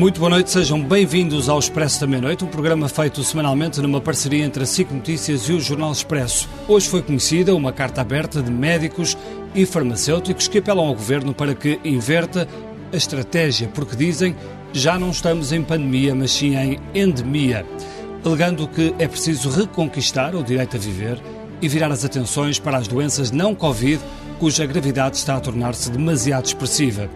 [0.00, 4.46] Muito boa noite, sejam bem-vindos ao Expresso da Meia-Noite, um programa feito semanalmente numa parceria
[4.46, 6.48] entre a SIC Notícias e o Jornal Expresso.
[6.66, 9.14] Hoje foi conhecida uma carta aberta de médicos
[9.54, 12.48] e farmacêuticos que apelam ao Governo para que inverta
[12.90, 14.34] a estratégia, porque dizem
[14.72, 17.66] já não estamos em pandemia, mas sim em endemia,
[18.24, 21.20] alegando que é preciso reconquistar o direito a viver
[21.60, 24.00] e virar as atenções para as doenças não Covid,
[24.38, 27.10] cuja gravidade está a tornar-se demasiado expressiva.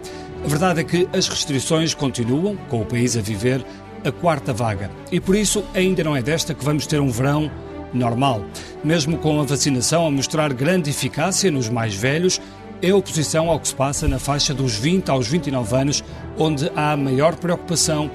[0.45, 3.65] A verdade é que as restrições continuam, com o país a viver
[4.05, 4.91] a quarta vaga.
[5.11, 7.49] E por isso ainda não é desta que vamos ter um verão
[7.91, 8.45] normal.
[8.83, 12.39] Mesmo com a vacinação a mostrar grande eficácia nos mais velhos,
[12.79, 16.03] é oposição ao que se passa na faixa dos 20 aos 29 anos,
[16.37, 18.11] onde há maior preocupação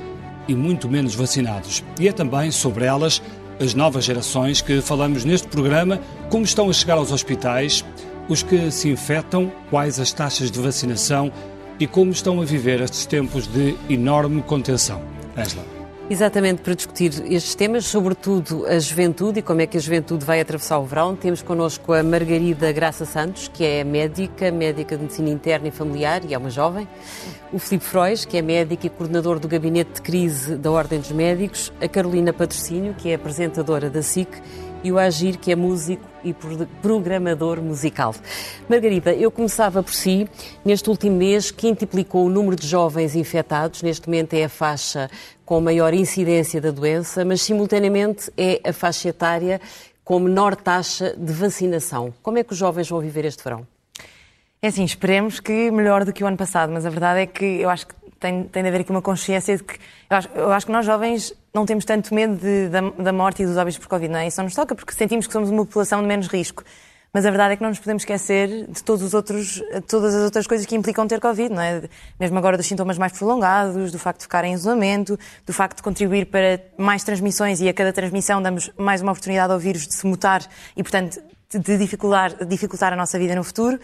[0.46, 1.82] e muito menos vacinados.
[1.98, 3.20] E é também sobre elas,
[3.58, 5.98] as novas gerações, que falamos neste programa,
[6.30, 7.84] como estão a chegar aos hospitais,
[8.28, 11.32] os que se infectam, quais as taxas de vacinação
[11.80, 15.02] e como estão a viver estes tempos de enorme contenção.
[15.36, 15.80] Angela.
[16.10, 20.40] Exatamente, para discutir estes temas, sobretudo a juventude e como é que a juventude vai
[20.40, 25.30] atravessar o verão, temos connosco a Margarida Graça Santos, que é médica, médica de medicina
[25.30, 26.88] interna e familiar e é uma jovem,
[27.52, 31.12] o Filipe Frois, que é médico e coordenador do Gabinete de Crise da Ordem dos
[31.12, 34.30] Médicos, a Carolina Patrocínio, que é apresentadora da SIC,
[34.82, 36.34] e o Agir, que é músico e
[36.82, 38.14] programador musical.
[38.68, 40.28] Margarida, eu começava por si.
[40.64, 43.82] Neste último mês, quintuplicou o número de jovens infectados.
[43.82, 45.10] Neste momento é a faixa
[45.44, 49.60] com maior incidência da doença, mas simultaneamente é a faixa etária
[50.04, 52.12] com menor taxa de vacinação.
[52.22, 53.66] Como é que os jovens vão viver este verão?
[54.62, 57.44] É assim, esperemos que melhor do que o ano passado, mas a verdade é que
[57.44, 59.78] eu acho que tem, tem de haver aqui uma consciência de que.
[60.08, 63.42] Eu acho, eu acho que nós jovens não temos tanto medo de, da, da, morte
[63.42, 64.28] e dos óbitos por Covid, não é?
[64.28, 66.62] Isso não nos toca, porque sentimos que somos uma população de menos risco.
[67.12, 70.22] Mas a verdade é que não nos podemos esquecer de todos os outros, todas as
[70.22, 71.82] outras coisas que implicam ter Covid, não é?
[72.20, 75.82] Mesmo agora dos sintomas mais prolongados, do facto de ficar em isolamento, do facto de
[75.82, 79.94] contribuir para mais transmissões e a cada transmissão damos mais uma oportunidade ao vírus de
[79.94, 81.20] se mutar e, portanto,
[81.52, 83.80] de dificultar, dificultar a nossa vida no futuro.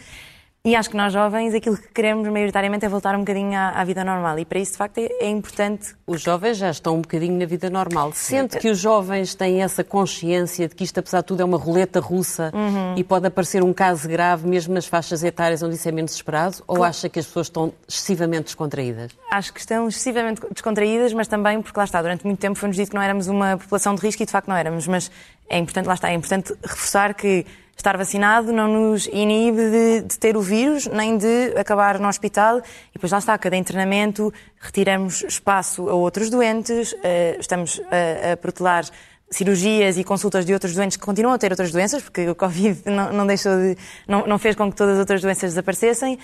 [0.66, 3.84] E acho que nós jovens, aquilo que queremos maioritariamente é voltar um bocadinho à, à
[3.84, 4.36] vida normal.
[4.36, 5.94] E para isso, de facto, é, é, importante.
[6.04, 8.10] Os jovens já estão um bocadinho na vida normal.
[8.12, 11.56] Sente que os jovens têm essa consciência de que isto, apesar de tudo, é uma
[11.56, 12.94] roleta russa uhum.
[12.96, 16.56] e pode aparecer um caso grave mesmo nas faixas etárias onde isso é menos esperado?
[16.66, 19.12] Ou acha que as pessoas estão excessivamente descontraídas?
[19.30, 22.90] Acho que estão excessivamente descontraídas, mas também porque lá está, durante muito tempo foi-nos dito
[22.90, 24.88] que não éramos uma população de risco e de facto não éramos.
[24.88, 25.12] Mas
[25.48, 30.18] é importante, lá está, é importante reforçar que estar vacinado não nos inibe de, de,
[30.18, 32.58] ter o vírus, nem de acabar no hospital.
[32.58, 38.36] E depois lá está, cada internamento retiramos espaço a outros doentes, uh, estamos a, a
[38.36, 38.84] protelar
[39.28, 42.82] cirurgias e consultas de outros doentes que continuam a ter outras doenças, porque o Covid
[42.86, 43.76] não, não deixou de,
[44.06, 46.18] não, não, fez com que todas as outras doenças desaparecessem.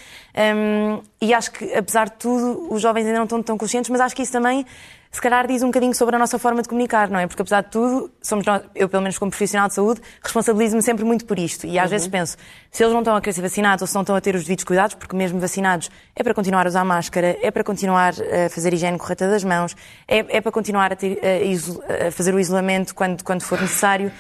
[0.56, 4.00] Um, e acho que, apesar de tudo, os jovens ainda não estão tão conscientes, mas
[4.00, 4.64] acho que isso também
[5.12, 7.26] se calhar diz um bocadinho sobre a nossa forma de comunicar, não é?
[7.26, 11.04] Porque apesar de tudo, somos nós, eu pelo menos como profissional de saúde, responsabilizo-me sempre
[11.04, 11.66] muito por isto.
[11.66, 11.90] E às uhum.
[11.90, 12.36] vezes penso,
[12.70, 14.44] se eles não estão a querer ser vacinados ou se não estão a ter os
[14.44, 18.48] devidos cuidados, porque mesmo vacinados é para continuar a usar máscara, é para continuar a
[18.48, 19.76] fazer a higiene correta das mãos,
[20.08, 24.10] é, é para continuar a, ter, a, a fazer o isolamento quando, quando for necessário.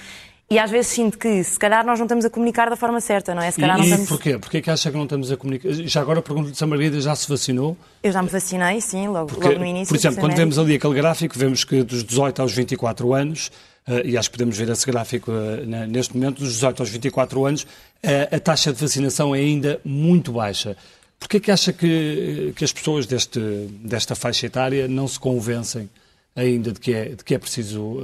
[0.52, 3.34] E às vezes sinto que, se calhar, nós não estamos a comunicar da forma certa,
[3.34, 3.50] não é?
[3.50, 4.04] Se calhar e, não estamos...
[4.04, 4.38] e porquê?
[4.38, 5.72] Porquê que acha que não estamos a comunicar?
[5.72, 7.74] Já agora pergunto-lhe se a Margarida já se vacinou?
[8.02, 9.88] Eu já me vacinei, sim, logo, Porque, logo no início.
[9.88, 13.50] Por exemplo, quando vemos ali aquele gráfico, vemos que dos 18 aos 24 anos,
[13.88, 17.46] uh, e acho que podemos ver esse gráfico uh, neste momento, dos 18 aos 24
[17.46, 20.76] anos, uh, a taxa de vacinação é ainda muito baixa.
[21.18, 23.40] Porquê que acha que, que as pessoas deste,
[23.82, 25.88] desta faixa etária não se convencem
[26.36, 28.00] ainda de que é, de que é preciso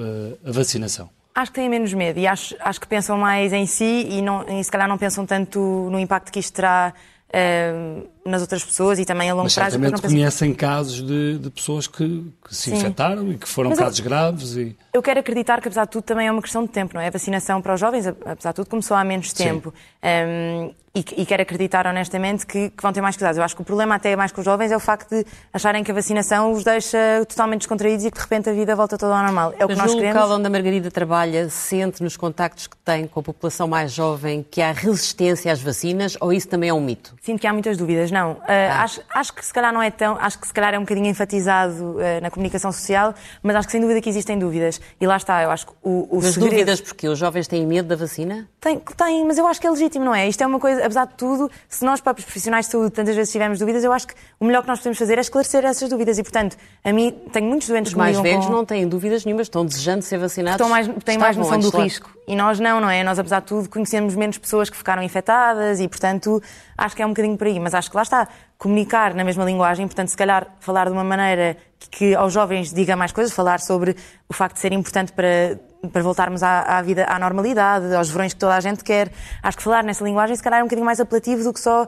[0.47, 1.11] a vacinação?
[1.39, 4.45] Acho que têm menos medo e acho, acho que pensam mais em si e, não,
[4.49, 6.93] e se calhar não pensam tanto no impacto que isto terá
[7.29, 9.79] uh, nas outras pessoas e também a longo Mas prazo.
[9.79, 12.77] Mas conhecem casos de, de pessoas que, que se Sim.
[12.77, 14.57] infectaram e que foram Mas casos eu, graves.
[14.57, 14.77] E...
[14.93, 17.09] Eu quero acreditar que, apesar de tudo, também é uma questão de tempo, não é?
[17.09, 19.73] A vacinação para os jovens, apesar de tudo, começou há menos tempo.
[20.03, 23.39] Um, e, e, quero acreditar honestamente que, que, vão ter mais cuidados.
[23.39, 25.85] Eu acho que o problema até mais com os jovens é o facto de acharem
[25.85, 29.15] que a vacinação os deixa totalmente descontraídos e que de repente a vida volta toda
[29.15, 29.55] ao normal.
[29.59, 30.21] É o Mas que nós no queremos.
[30.21, 34.45] local onde a Margarida trabalha, sente nos contactos que tem com a população mais jovem
[34.51, 37.15] que há resistência às vacinas ou isso também é um mito?
[37.23, 38.18] Sinto que há muitas dúvidas, não.
[38.27, 38.83] Uh, ah.
[38.83, 41.07] acho, acho, que se calhar não é tão, acho que se calhar é um bocadinho
[41.07, 44.81] enfatizado uh, na comunicação social, mas acho que sem dúvida que existem dúvidas.
[45.01, 46.51] E lá está, eu acho que o, o Mas segredo...
[46.51, 48.49] dúvidas porque os jovens têm medo da vacina?
[48.61, 50.29] Tem, tem, mas eu acho que é legítimo, não é?
[50.29, 53.33] Isto é uma coisa, apesar de tudo, se nós próprios profissionais de saúde tantas vezes
[53.33, 56.19] tivermos dúvidas, eu acho que o melhor que nós podemos fazer é esclarecer essas dúvidas.
[56.19, 58.53] E, portanto, a mim, tenho muitos doentes Os mais velhos com...
[58.53, 60.57] não têm dúvidas nenhumas, estão desejando ser vacinados.
[60.57, 62.11] Estão mais, têm mais noção do risco.
[62.27, 63.03] E nós não, não é?
[63.03, 66.43] Nós, apesar de tudo, conhecemos menos pessoas que ficaram infectadas e, portanto,
[66.77, 67.59] acho que é um bocadinho por aí.
[67.59, 68.29] Mas acho que lá está,
[68.59, 71.57] comunicar na mesma linguagem, portanto, se calhar falar de uma maneira
[71.91, 73.95] que aos jovens diga mais coisas, falar sobre
[74.29, 75.59] o facto de ser importante para,
[75.93, 79.13] para voltarmos à, à vida, à normalidade, aos verões que toda a gente quer.
[79.43, 81.87] Acho que falar nessa linguagem, se calhar, é um bocadinho mais apelativo do que só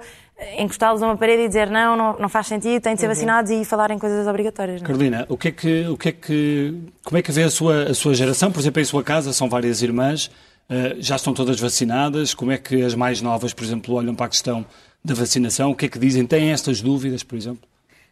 [0.58, 3.14] encostá-los a uma parede e dizer não, não, não faz sentido, têm de ser uhum.
[3.14, 4.81] vacinados e falar em coisas obrigatórias.
[4.81, 4.87] Não?
[4.87, 4.87] É?
[4.87, 6.75] Carolina, o que é que, o que é que,
[7.05, 8.50] como é que vê a sua, a sua geração?
[8.50, 10.26] Por exemplo, em sua casa são várias irmãs,
[10.70, 12.32] uh, já estão todas vacinadas.
[12.32, 14.64] Como é que as mais novas, por exemplo, olham para a questão
[15.05, 15.70] da vacinação?
[15.70, 16.26] O que é que dizem?
[16.26, 17.69] Têm estas dúvidas, por exemplo?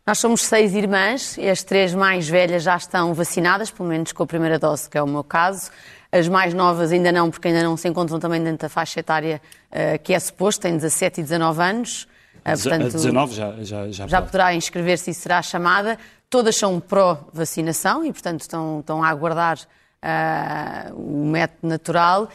[0.07, 4.23] Nós somos seis irmãs e as três mais velhas já estão vacinadas, pelo menos com
[4.23, 5.71] a primeira dose, que é o meu caso.
[6.11, 9.39] As mais novas ainda não, porque ainda não se encontram também dentro da faixa etária
[9.71, 12.05] uh, que é suposto, têm 17 e 19 anos.
[12.37, 15.99] Uh, portanto, a 19 já, já, já, já poderá inscrever-se e será chamada.
[16.31, 22.29] Todas são pró-vacinação e, portanto, estão, estão a aguardar uh, o método natural.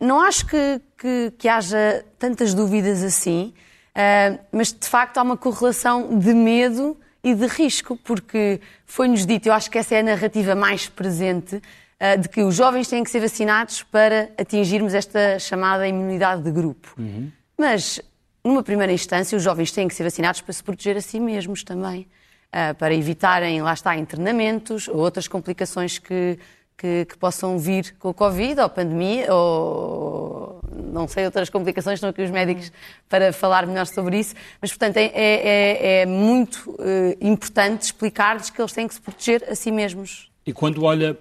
[0.00, 3.54] não acho que, que, que haja tantas dúvidas assim.
[3.90, 9.48] Uh, mas de facto há uma correlação de medo e de risco, porque foi-nos dito,
[9.48, 13.02] eu acho que essa é a narrativa mais presente, uh, de que os jovens têm
[13.02, 16.94] que ser vacinados para atingirmos esta chamada imunidade de grupo.
[16.98, 17.32] Uhum.
[17.56, 18.00] Mas,
[18.44, 21.64] numa primeira instância, os jovens têm que ser vacinados para se proteger a si mesmos
[21.64, 22.06] também,
[22.48, 26.38] uh, para evitarem, lá está, internamentos ou outras complicações que
[26.80, 30.60] que, que, possam vir com o Covid ou pandemia ou
[30.92, 32.72] não sei, outras complicações, estão aqui os médicos
[33.08, 38.48] para falar melhor sobre isso, mas portanto é, é, é, é muito uh, importante explicar-lhes
[38.48, 40.30] que eles têm que se proteger a si mesmos.
[40.46, 41.16] E quando olha,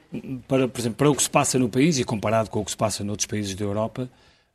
[0.47, 2.71] para, por exemplo, para o que se passa no país e comparado com o que
[2.71, 4.09] se passa noutros países da Europa,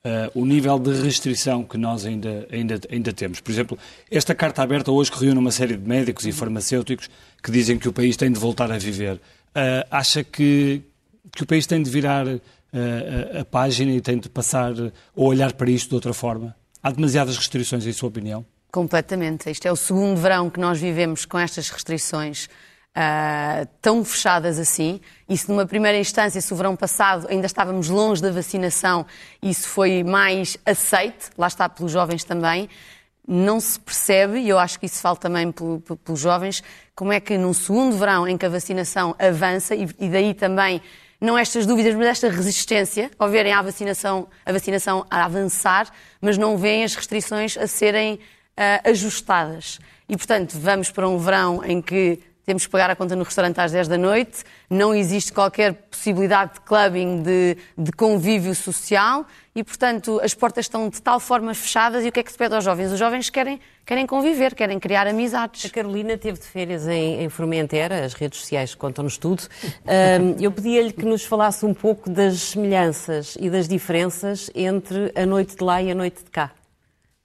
[0.06, 3.40] Uh, o nível de restrição que nós ainda, ainda, ainda temos.
[3.40, 3.78] Por exemplo,
[4.10, 7.08] esta carta aberta hoje que reúne uma série de médicos e farmacêuticos
[7.42, 9.14] que dizem que o país tem de voltar a viver.
[9.14, 10.82] Uh, acha que,
[11.34, 12.40] que o país tem de virar uh,
[13.36, 14.72] a, a, página e tem de passar
[15.14, 16.54] ou olhar para isto de outra forma?
[16.82, 18.44] Há demasiadas restrições, em sua opinião?
[18.70, 19.48] Completamente.
[19.48, 22.48] Este é o segundo verão que nós vivemos com estas restrições
[22.94, 25.00] uh, tão fechadas assim.
[25.28, 29.06] Se numa primeira instância, se o verão passado ainda estávamos longe da vacinação,
[29.42, 32.69] isso foi mais aceite, lá está pelos jovens também,
[33.26, 36.62] não se percebe, e eu acho que isso fala também pelos jovens,
[36.94, 40.82] como é que num segundo verão em que a vacinação avança, e, e daí também
[41.24, 45.90] não estas dúvidas, mas esta resistência ao verem a vacinação, a vacinação a avançar,
[46.20, 49.78] mas não veem as restrições a serem uh, ajustadas.
[50.08, 53.58] E, portanto, vamos para um verão em que temos que pagar a conta no restaurante
[53.61, 59.64] às 10 da noite, não existe qualquer possibilidade de clubbing, de, de, convívio social e,
[59.64, 62.55] portanto, as portas estão de tal forma fechadas e o que é que se pede
[62.55, 62.93] aos jovens?
[62.93, 65.64] Os jovens querem, querem conviver, querem criar amizades.
[65.64, 69.43] A Carolina teve de férias em, em Formentera, as redes sociais contam-nos tudo.
[69.85, 75.26] Um, eu pedia-lhe que nos falasse um pouco das semelhanças e das diferenças entre a
[75.26, 76.50] noite de lá e a noite de cá.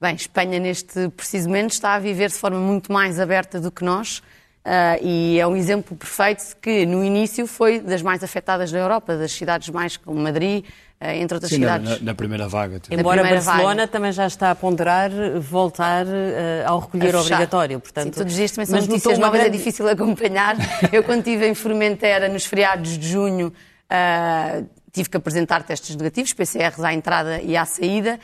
[0.02, 3.84] Bem, Espanha, neste preciso momento, está a viver de forma muito mais aberta do que
[3.84, 4.22] nós.
[4.70, 9.18] Uh, e é um exemplo perfeito que no início foi das mais afetadas da Europa,
[9.18, 10.64] das cidades mais como Madrid,
[11.02, 11.90] uh, entre outras Sim, cidades.
[11.90, 12.80] Na, na, primeira vaga.
[12.80, 12.94] Tipo.
[12.94, 13.88] Embora primeira Barcelona vaga.
[13.88, 16.10] também já está a ponderar voltar uh,
[16.68, 17.80] ao recolher obrigatório.
[17.80, 19.56] Portanto, Sim, todos os dias também são notícias novas, grande...
[19.56, 20.56] é difícil acompanhar.
[20.94, 23.52] Eu quando estive em Formentera, nos feriados de junho,
[24.94, 28.20] tive que apresentar testes negativos, PCRs à entrada e à saída.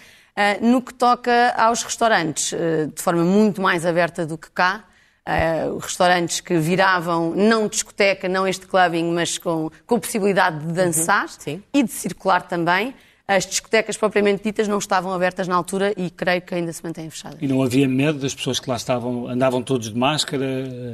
[0.61, 2.51] no que toca aos restaurantes,
[2.95, 4.83] de forma muito mais aberta do que cá,
[5.27, 11.25] Uh, restaurantes que viravam não discoteca, não este clubbing, mas com, com possibilidade de dançar
[11.47, 12.93] uhum, e de circular também.
[13.27, 17.09] As discotecas propriamente ditas não estavam abertas na altura e creio que ainda se mantêm
[17.09, 17.39] fechadas.
[17.41, 20.45] E não havia medo das pessoas que lá estavam, andavam todos de máscara?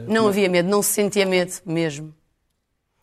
[0.08, 2.14] Não havia medo, não se sentia medo mesmo.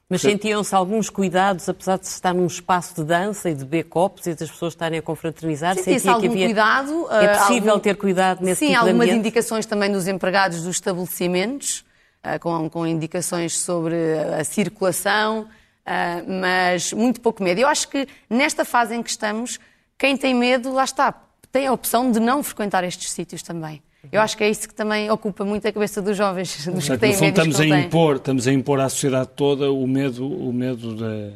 [0.09, 3.85] Mas sentiam-se alguns cuidados, apesar de se estar num espaço de dança e de beber
[3.85, 5.75] copos e das pessoas estarem a confraternizar?
[5.75, 6.47] Sentia-se algum havia...
[6.47, 7.13] cuidado.
[7.13, 7.83] É possível algum...
[7.83, 11.85] ter cuidado nesse Sim, tipo algumas indicações também dos empregados dos estabelecimentos,
[12.25, 13.97] uh, com, com, indicações sobre
[14.39, 17.61] a circulação, uh, mas muito pouco medo.
[17.61, 19.59] Eu acho que nesta fase em que estamos,
[19.99, 21.13] quem tem medo, lá está,
[21.53, 23.83] tem a opção de não frequentar estes sítios também.
[24.13, 26.93] Eu acho que é isso que também ocupa muito a cabeça dos jovens, dos Portanto,
[26.93, 27.25] que têm medo.
[27.25, 31.33] Estamos a impor, estamos a impor à sociedade toda o medo, o medo de,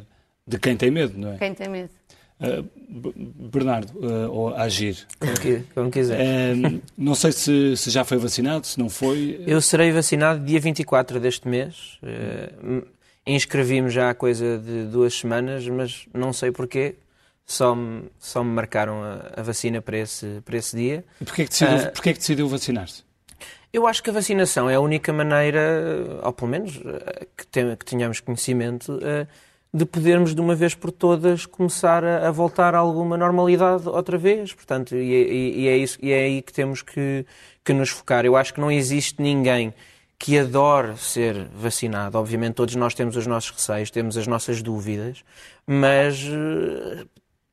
[0.47, 1.37] de quem tem medo, não é?
[1.37, 1.89] Quem tem medo.
[2.39, 2.67] Uh,
[3.51, 5.05] Bernardo, uh, ou Agir.
[5.19, 6.55] Como, que, como quiser.
[6.55, 9.41] Uh, não sei se, se, já foi vacinado, se não foi.
[9.45, 11.99] Eu serei vacinado dia 24 deste mês.
[13.25, 16.95] Inscrevi-me já há coisa de duas semanas, mas não sei porquê
[17.45, 21.03] só me, só me marcaram a, a, vacina para esse, para esse dia.
[21.19, 23.03] E porquê que decidiu, uh, porquê que decidiu vacinar-se?
[23.71, 26.79] Eu acho que a vacinação é a única maneira, ou pelo menos
[27.35, 29.27] que, tem, que tenhamos conhecimento, uh,
[29.73, 34.17] de podermos de uma vez por todas começar a, a voltar a alguma normalidade outra
[34.17, 34.53] vez.
[34.53, 37.25] Portanto, e, e, e, é, isso, e é aí que temos que,
[37.65, 38.23] que nos focar.
[38.23, 39.73] Eu acho que não existe ninguém
[40.19, 42.17] que adore ser vacinado.
[42.17, 45.23] Obviamente todos nós temos os nossos receios, temos as nossas dúvidas,
[45.65, 46.23] mas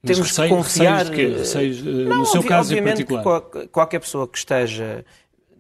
[0.03, 1.07] uh, temos receio, que confiar...
[1.07, 3.41] Receios, receios, uh, não, no seu caso em particular?
[3.73, 5.05] qualquer pessoa que esteja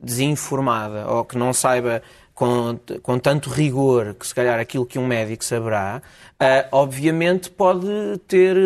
[0.02, 2.02] desinformada ou que não saiba
[2.34, 6.00] com, com tanto rigor que se calhar aquilo que um médico saberá,
[6.40, 7.86] uh, obviamente pode
[8.26, 8.56] ter,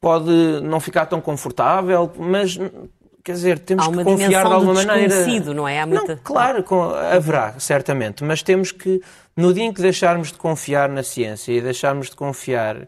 [0.00, 0.30] pode
[0.62, 2.58] não ficar tão confortável, mas
[3.24, 5.26] quer dizer, temos que confiar de alguma maneira.
[5.54, 5.80] não é?
[5.80, 6.14] Há muita...
[6.14, 6.64] Não, claro,
[6.94, 9.00] haverá, certamente, mas temos que,
[9.34, 12.86] no dia em que deixarmos de confiar na ciência e deixarmos de confiar uh,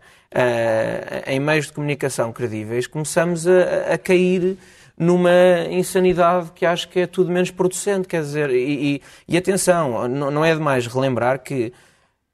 [1.26, 4.58] em meios de comunicação credíveis, começamos a, a cair
[4.98, 8.06] numa insanidade que acho que é tudo menos producente.
[8.06, 11.72] Quer dizer, e, e, e atenção, não, não é demais relembrar que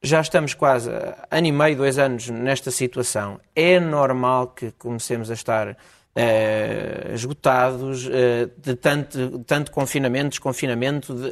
[0.02, 0.90] já estamos quase
[1.30, 3.40] ano e meio, dois anos nesta situação.
[3.54, 5.76] É normal que comecemos a estar
[6.14, 11.30] Uh, esgotados uh, de tanto, tanto confinamento, desconfinamento, de,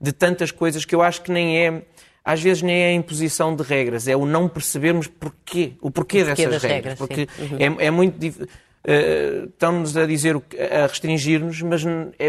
[0.00, 1.82] de, tantas coisas que eu acho que nem é,
[2.24, 6.22] às vezes nem é a imposição de regras, é o não percebermos porquê, o porquê,
[6.22, 6.98] o porquê dessas regras.
[6.98, 7.76] regras porque uhum.
[7.78, 11.84] é, é, muito uh, estão-nos a dizer, a restringir-nos, mas
[12.18, 12.28] é,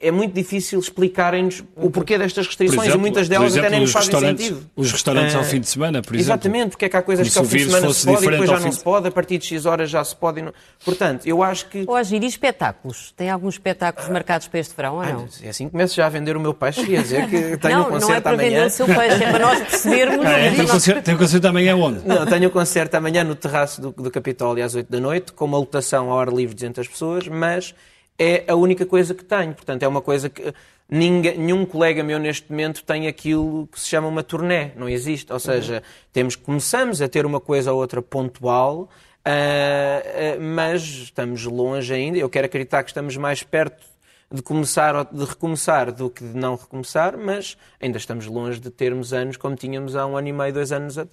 [0.00, 3.80] é muito difícil explicarem-nos o porquê destas restrições exemplo, e muitas delas exemplo, até nem
[3.80, 4.70] nos fazem sentido.
[4.76, 6.32] Os restaurantes uh, ao fim de semana, por exemplo.
[6.32, 8.50] Exatamente, porque é que há coisas que ao fim de semana se pode e depois
[8.50, 10.42] já não se pode, a partir de X horas já se pode.
[10.42, 10.52] Não...
[10.84, 11.84] Portanto, eu acho que...
[11.86, 13.12] Ou agir, e espetáculos?
[13.16, 15.28] Tem alguns espetáculos marcados para este verão ou não?
[15.42, 17.78] é assim que começo já a vender o meu peixe e a dizer que tenho
[17.78, 18.50] não, um concerto não é para amanhã.
[18.50, 20.26] vender o seu peixe, é para nós percebermos...
[20.26, 22.06] Ah, é, tem, concerto, um concerto amanhã onde?
[22.06, 25.44] Não, tenho um concerto amanhã no terraço do, do Capitólio às 8 da noite, com
[25.44, 27.74] uma lotação ao ar livre de 200 pessoas, mas
[28.18, 29.54] é a única coisa que tenho.
[29.54, 30.52] Portanto, é uma coisa que
[30.88, 34.70] ninguém, nenhum colega meu neste momento tem aquilo que se chama uma turnê.
[34.76, 35.32] Não existe.
[35.32, 35.82] Ou seja,
[36.12, 42.18] temos, começamos a ter uma coisa ou outra pontual, uh, uh, mas estamos longe ainda.
[42.18, 43.84] Eu quero acreditar que estamos mais perto
[44.32, 49.12] de começar de recomeçar do que de não recomeçar, mas ainda estamos longe de termos
[49.12, 50.96] anos como tínhamos há um ano e meio, dois anos.
[50.96, 51.04] Uh,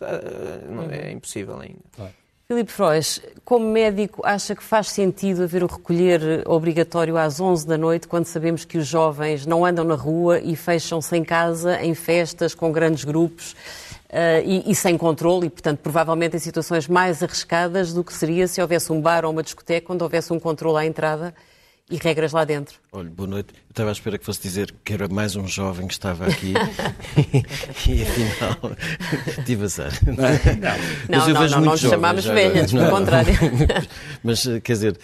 [0.92, 2.14] é impossível ainda.
[2.46, 7.78] Filipe Frois, como médico, acha que faz sentido haver o recolher obrigatório às 11 da
[7.78, 11.96] noite, quando sabemos que os jovens não andam na rua e fecham-se em casa, em
[11.96, 13.54] festas, com grandes grupos
[14.10, 18.46] uh, e, e, sem controle, e, portanto, provavelmente em situações mais arriscadas do que seria
[18.46, 21.34] se houvesse um bar ou uma discoteca onde houvesse um controle à entrada
[21.90, 22.80] e regras lá dentro.
[22.92, 23.54] Olha, boa noite.
[23.54, 26.54] Eu estava à espera que fosse dizer que era mais um jovem que estava aqui
[27.90, 28.58] e afinal
[29.46, 29.92] tive azar.
[30.06, 33.34] Não, não, não, não, não nos chamámos velhas, pelo contrário.
[34.24, 35.00] Mas, quer dizer,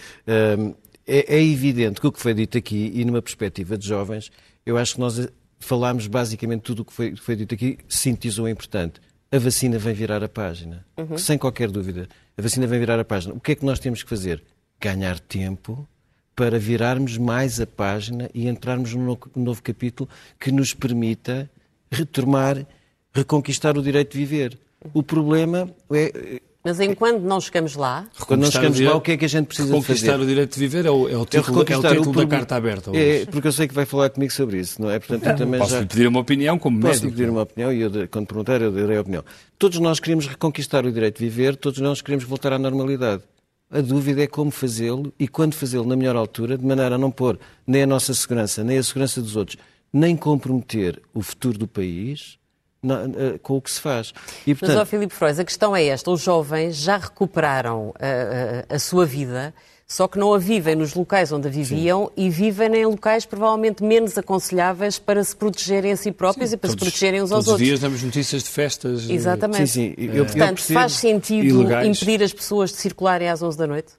[0.58, 0.74] hum,
[1.06, 4.30] é, é evidente que o que foi dito aqui e numa perspectiva de jovens,
[4.64, 8.48] eu acho que nós falámos basicamente tudo o que foi, foi dito aqui, sintetizou o
[8.48, 9.00] importante.
[9.30, 11.16] A vacina vem virar a página, uhum.
[11.16, 12.08] sem qualquer dúvida.
[12.36, 13.34] A vacina vem virar a página.
[13.34, 14.42] O que é que nós temos que fazer?
[14.80, 15.86] Ganhar tempo
[16.34, 20.08] para virarmos mais a página e entrarmos num novo capítulo
[20.38, 21.50] que nos permita
[21.90, 22.66] retomar,
[23.12, 24.58] reconquistar o direito de viver.
[24.94, 26.40] O problema é.
[26.62, 28.06] Mas enquanto não chegamos lá.
[28.26, 29.80] Quando não chegamos lá, o que é que a gente precisa fazer?
[29.80, 32.56] Conquistar o direito de viver é o, é o título, é o título da carta
[32.56, 32.90] aberta.
[32.94, 34.98] É, porque eu sei que vai falar comigo sobre isso, não é?
[34.98, 35.86] Portanto, eu também posso já...
[35.86, 37.12] pedir uma opinião como posso médico.
[37.12, 39.24] pedir uma opinião e eu, quando perguntar, eu darei a opinião.
[39.58, 43.22] Todos nós queremos reconquistar o direito de viver, todos nós queremos voltar à normalidade.
[43.70, 47.10] A dúvida é como fazê-lo e quando fazê-lo na melhor altura, de maneira a não
[47.10, 49.56] pôr nem a nossa segurança, nem a segurança dos outros,
[49.92, 52.38] nem comprometer o futuro do país
[52.82, 54.12] eh, com o que se faz.
[54.46, 54.76] E, portanto...
[54.76, 58.72] Mas, ó Filipe Frois, a questão é esta: os jovens já recuperaram a, eh, a,
[58.72, 59.54] eh, a sua vida
[59.90, 62.24] só que não a vivem nos locais onde a viviam Sim.
[62.24, 66.58] e vivem em locais provavelmente menos aconselháveis para se protegerem a si próprios sim, e
[66.58, 67.54] para todos, se protegerem uns aos outros.
[67.54, 69.10] Todos os dias damos notícias de festas.
[69.10, 69.66] Exatamente.
[69.66, 70.04] Sim, sim.
[70.14, 71.88] Eu, Portanto, eu faz sentido ilegais.
[71.88, 73.94] impedir as pessoas de circularem às 11 da noite?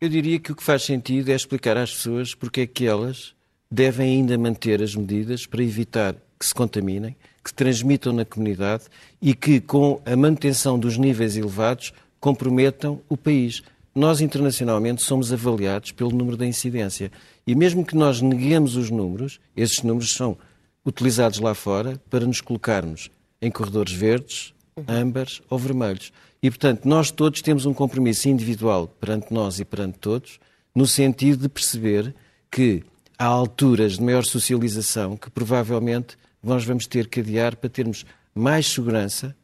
[0.00, 3.34] Eu diria que o que faz sentido é explicar às pessoas porque é que elas
[3.68, 8.84] devem ainda manter as medidas para evitar que se contaminem, que se transmitam na comunidade
[9.20, 15.92] e que, com a manutenção dos níveis elevados, comprometam o país nós internacionalmente somos avaliados
[15.92, 17.12] pelo número da incidência.
[17.46, 20.36] E mesmo que nós neguemos os números, esses números são
[20.84, 24.54] utilizados lá fora para nos colocarmos em corredores verdes,
[24.88, 26.12] âmbares ou vermelhos.
[26.42, 30.40] E, portanto, nós todos temos um compromisso individual perante nós e perante todos,
[30.74, 32.14] no sentido de perceber
[32.50, 32.82] que
[33.18, 38.66] há alturas de maior socialização que provavelmente nós vamos ter que adiar para termos mais
[38.66, 39.36] segurança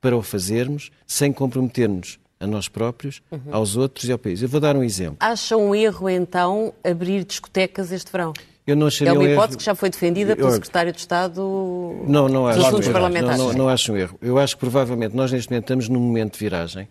[0.00, 3.40] para o fazermos, sem comprometermos a nós próprios, uhum.
[3.52, 4.42] aos outros e ao país.
[4.42, 5.18] Eu vou dar um exemplo.
[5.20, 8.32] Acha um erro, então, abrir discotecas este verão?
[8.66, 11.40] Eu não é uma hipótese que já foi defendida pelo Secretário de Estado
[12.06, 13.38] não, não dos acho Assuntos um Parlamentares.
[13.38, 14.18] Não, não, não acho um erro.
[14.22, 16.88] Eu acho que provavelmente nós neste momento estamos num momento de viragem.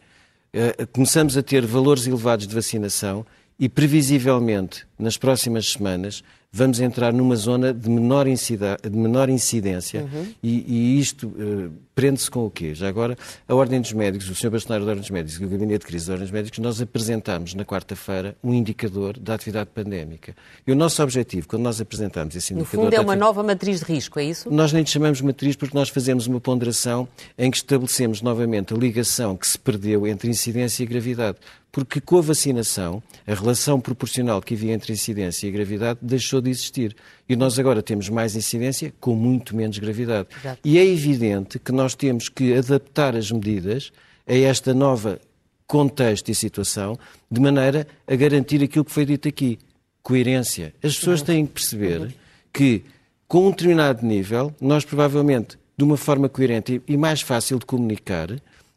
[0.54, 3.26] Uh, começamos a ter valores elevados de vacinação
[3.58, 10.28] e previsivelmente nas próximas semanas vamos entrar numa zona de menor, de menor incidência uhum.
[10.42, 12.74] e, e, isto uh, prende-se com o quê?
[12.74, 14.52] Já agora, a Ordem dos Médicos, o Sr.
[14.52, 16.82] Bastonário da Ordem dos Médicos e o Gabinete de Crise da Ordem dos Médicos, nós
[16.82, 20.34] apresentámos na quarta-feira um indicador da atividade pandémica.
[20.66, 22.86] E o nosso objetivo, quando nós apresentamos esse indicador...
[22.86, 24.50] No fundo é uma nova matriz de risco, é isso?
[24.50, 27.06] Nós nem chamamos matriz porque nós fazemos uma ponderação
[27.38, 31.38] em que estabelecemos novamente a ligação que se perdeu entre incidência e gravidade
[31.72, 36.50] porque com a vacinação, a relação proporcional que havia entre incidência e gravidade deixou de
[36.50, 36.96] existir.
[37.28, 40.30] E nós agora temos mais incidência com muito menos gravidade.
[40.40, 40.60] Exato.
[40.64, 43.92] E é evidente que nós temos que adaptar as medidas
[44.28, 45.20] a esta nova
[45.68, 46.98] contexto e situação,
[47.30, 49.60] de maneira a garantir aquilo que foi dito aqui,
[50.02, 50.74] coerência.
[50.84, 52.16] As pessoas têm que perceber
[52.52, 52.84] que,
[53.28, 58.30] com um determinado nível, nós provavelmente, de uma forma coerente e mais fácil de comunicar,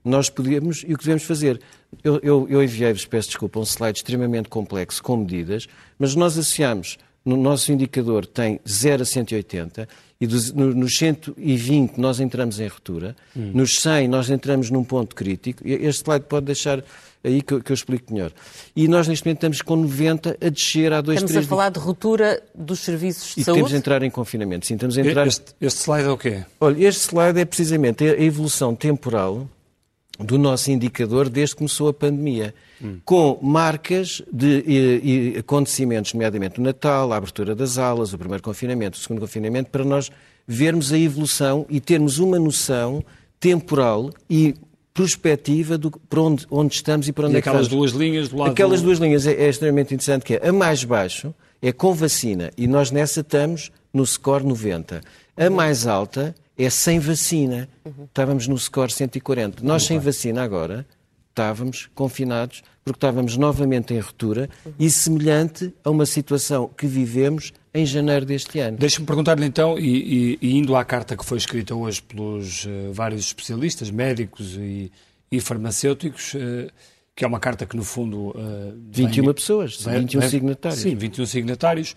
[0.05, 1.61] nós podemos e o que devemos fazer.
[2.05, 5.67] Eu, eu, eu enviei-vos, peço desculpa, um slide extremamente complexo com medidas,
[5.99, 9.89] mas nós associamos, no nosso indicador tem 0 a 180
[10.23, 13.51] e dos, no, nos 120 nós entramos em ruptura, hum.
[13.55, 16.85] nos 100 nós entramos num ponto crítico, este slide pode deixar
[17.25, 18.31] aí que eu, que eu, explico melhor.
[18.77, 21.45] E nós neste momento estamos com 90 a descer a 2, Estamos 3...
[21.45, 23.59] a falar de ruptura dos serviços de e saúde?
[23.59, 24.65] E temos de entrar em confinamento.
[24.65, 25.27] Sim, estamos a entrar...
[25.27, 26.45] Este, este slide é o quê?
[26.61, 29.49] Olha, este slide é precisamente a evolução temporal
[30.19, 32.99] do nosso indicador desde que começou a pandemia, hum.
[33.05, 38.43] com marcas de e, e acontecimentos, nomeadamente o Natal, a abertura das aulas, o primeiro
[38.43, 40.11] confinamento, o segundo confinamento, para nós
[40.47, 43.03] vermos a evolução e termos uma noção
[43.41, 44.55] temporal e
[44.93, 48.29] prospectiva do, para onde, onde estamos e para onde e é que aquelas duas linhas
[48.29, 48.87] do lado Aquelas do...
[48.87, 52.67] duas linhas é, é extremamente interessante, que é a mais baixo é com vacina e
[52.67, 55.01] nós nessa estamos no score 90.
[55.37, 57.69] A mais alta é sem vacina.
[57.85, 58.05] Uhum.
[58.05, 59.63] Estávamos no score 140.
[59.65, 60.87] Nós, sem vacina agora,
[61.33, 64.73] estávamos confinados porque estávamos novamente em ruptura uhum.
[64.79, 68.77] e semelhante a uma situação que vivemos em janeiro deste ano.
[68.77, 72.93] Deixe-me perguntar-lhe então, e, e, e, indo à carta que foi escrita hoje pelos uh,
[72.93, 74.91] vários especialistas, médicos e,
[75.31, 76.71] e farmacêuticos, uh,
[77.15, 78.31] que é uma carta que no fundo...
[78.31, 80.81] Uh, 21 vem, pessoas, vem, 21 vem, signatários.
[80.81, 81.97] Sim, 21 signatários,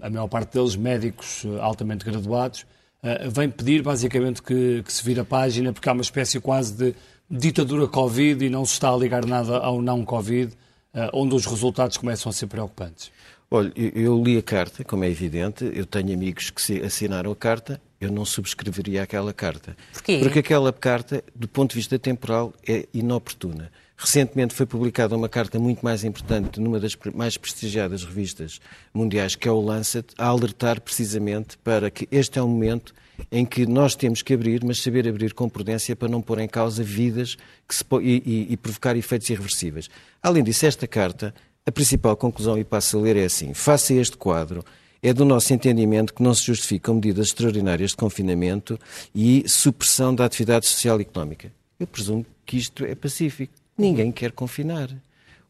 [0.00, 2.66] a maior parte deles médicos altamente graduados,
[3.02, 6.72] uh, vem pedir basicamente que, que se vire a página, porque há uma espécie quase
[6.72, 6.94] de
[7.30, 10.52] ditadura Covid e não se está a ligar nada ao não Covid,
[10.94, 13.10] uh, onde os resultados começam a ser preocupantes.
[13.50, 17.80] Olha, eu li a carta, como é evidente, eu tenho amigos que assinaram a carta,
[18.00, 19.76] eu não subscreveria aquela carta.
[19.92, 20.18] Porquê?
[20.18, 23.72] Porque aquela carta, do ponto de vista temporal, é inoportuna.
[24.02, 28.58] Recentemente foi publicada uma carta muito mais importante numa das mais prestigiadas revistas
[28.94, 32.94] mundiais, que é o Lancet, a alertar precisamente para que este é um momento
[33.30, 36.48] em que nós temos que abrir, mas saber abrir com prudência para não pôr em
[36.48, 37.36] causa vidas
[37.68, 39.90] se, e, e, e provocar efeitos irreversíveis.
[40.22, 41.34] Além disso, esta carta,
[41.66, 44.64] a principal conclusão, e passo a ler, é assim: face a este quadro,
[45.02, 48.80] é do nosso entendimento que não se justificam medidas extraordinárias de confinamento
[49.14, 51.52] e supressão da atividade social e económica.
[51.78, 53.59] Eu presumo que isto é pacífico.
[53.80, 54.90] Ninguém quer confinar.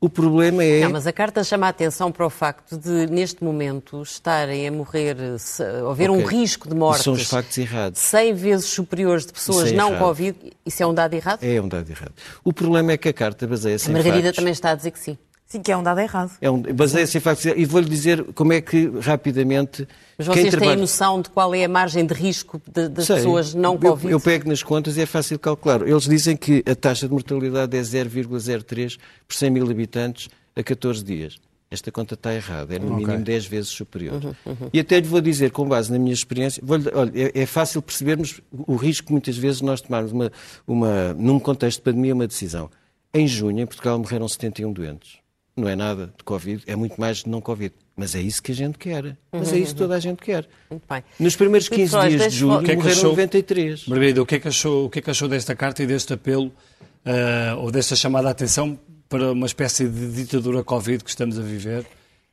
[0.00, 0.80] O problema é.
[0.80, 4.72] Não, mas a carta chama a atenção para o facto de, neste momento, estarem a
[4.72, 6.24] morrer, se, haver okay.
[6.24, 7.02] um risco de morte.
[7.02, 8.00] São os factos errados.
[8.00, 10.02] 100 vezes superiores de pessoas é não errado.
[10.02, 10.38] Covid.
[10.64, 11.44] Isso é um dado errado?
[11.44, 12.14] É um dado errado.
[12.42, 13.90] O problema é que a carta baseia-se em.
[13.90, 14.36] A Margarida factos.
[14.36, 15.18] também está a dizer que sim.
[15.50, 16.30] Sim, que é um dado errado.
[16.40, 17.44] É um, baseia-se em factos.
[17.44, 19.86] E vou-lhe dizer como é que, rapidamente.
[20.16, 20.76] Mas vocês têm trabalha...
[20.76, 24.06] noção de qual é a margem de risco das pessoas não Covid?
[24.06, 25.82] Eu, eu pego nas contas e é fácil calcular.
[25.82, 31.02] Eles dizem que a taxa de mortalidade é 0,03 por 100 mil habitantes a 14
[31.02, 31.36] dias.
[31.68, 33.24] Esta conta está errada, é no mínimo okay.
[33.24, 34.24] 10 vezes superior.
[34.24, 34.70] Uhum, uhum.
[34.72, 36.62] E até lhe vou dizer, com base na minha experiência,
[36.94, 40.32] olha, é, é, fácil percebermos o risco que muitas vezes nós tomarmos uma,
[40.66, 42.70] uma, num contexto de pandemia uma decisão.
[43.12, 45.20] Em junho, em Portugal, morreram 71 doentes
[45.56, 47.74] não é nada de Covid, é muito mais de não Covid.
[47.96, 49.16] Mas é isso que a gente quer.
[49.30, 50.48] Mas é isso que toda a gente quer.
[50.70, 51.04] Muito bem.
[51.18, 53.86] Nos primeiros 15 Pessoas, dias de julho que é que morreram achou, 93.
[53.86, 56.14] Margarida, o que, é que achou, o que é que achou desta carta e deste
[56.14, 61.38] apelo, uh, ou desta chamada a atenção para uma espécie de ditadura Covid que estamos
[61.38, 61.82] a viver?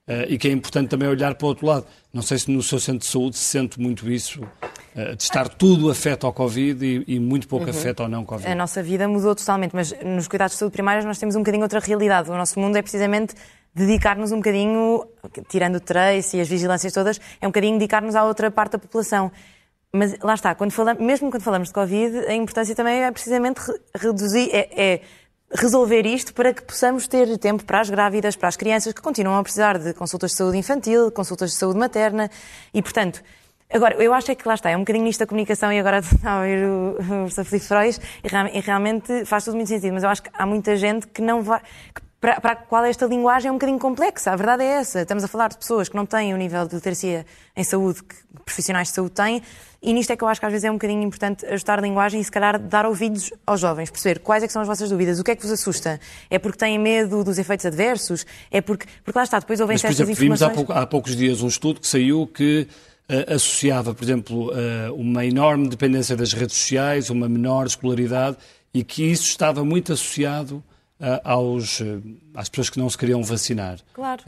[0.08, 1.86] Uh, e que é importante também olhar para o outro lado.
[2.14, 4.40] Não sei se no seu centro de saúde se sente muito isso,
[5.16, 7.72] de estar tudo afeto ao Covid e, e muito pouco uhum.
[7.72, 8.50] afeto ao não Covid.
[8.50, 11.64] A nossa vida mudou totalmente, mas nos cuidados de saúde primários nós temos um bocadinho
[11.64, 12.32] outra realidade.
[12.32, 13.36] O nosso mundo é precisamente
[13.76, 15.06] dedicar-nos um bocadinho,
[15.50, 18.80] tirando o trace e as vigilâncias todas, é um bocadinho dedicar-nos à outra parte da
[18.80, 19.32] população.
[19.94, 23.62] Mas lá está, quando falamos, mesmo quando falamos de Covid, a importância também é precisamente
[23.96, 25.02] reduzir, é, é
[25.54, 29.38] resolver isto para que possamos ter tempo para as grávidas, para as crianças que continuam
[29.38, 32.30] a precisar de consultas de saúde infantil, consultas de saúde materna
[32.74, 33.24] e, portanto,
[33.74, 36.00] Agora, eu acho é que lá está, é um bocadinho nisto da comunicação e agora
[36.00, 38.00] está a ouvir o, o Filipe Freud
[38.54, 41.42] e, realmente faz tudo muito sentido, mas eu acho que há muita gente que não
[41.42, 41.60] vai,
[41.94, 44.32] que para, para a qual esta linguagem é um bocadinho complexa.
[44.32, 45.02] A verdade é essa.
[45.02, 47.26] Estamos a falar de pessoas que não têm o nível de literacia
[47.56, 49.42] em saúde que profissionais de saúde têm,
[49.82, 51.82] e nisto é que eu acho que às vezes é um bocadinho importante ajustar a
[51.82, 55.20] linguagem e se calhar dar ouvidos aos jovens, perceber quais é são as vossas dúvidas,
[55.20, 56.00] o que é que vos assusta?
[56.30, 58.26] É porque têm medo dos efeitos adversos?
[58.50, 60.18] É porque, porque lá está, depois ouvem estas informações...
[60.18, 62.68] Vimos há, pouco, há poucos dias um estudo que saiu que
[63.28, 68.38] associava, por exemplo, uh, uma enorme dependência das redes sociais, uma menor escolaridade,
[68.74, 70.64] e que isso estava muito associado
[71.24, 71.82] aos,
[72.34, 73.80] às pessoas que não se queriam vacinar.
[73.94, 74.24] Claro.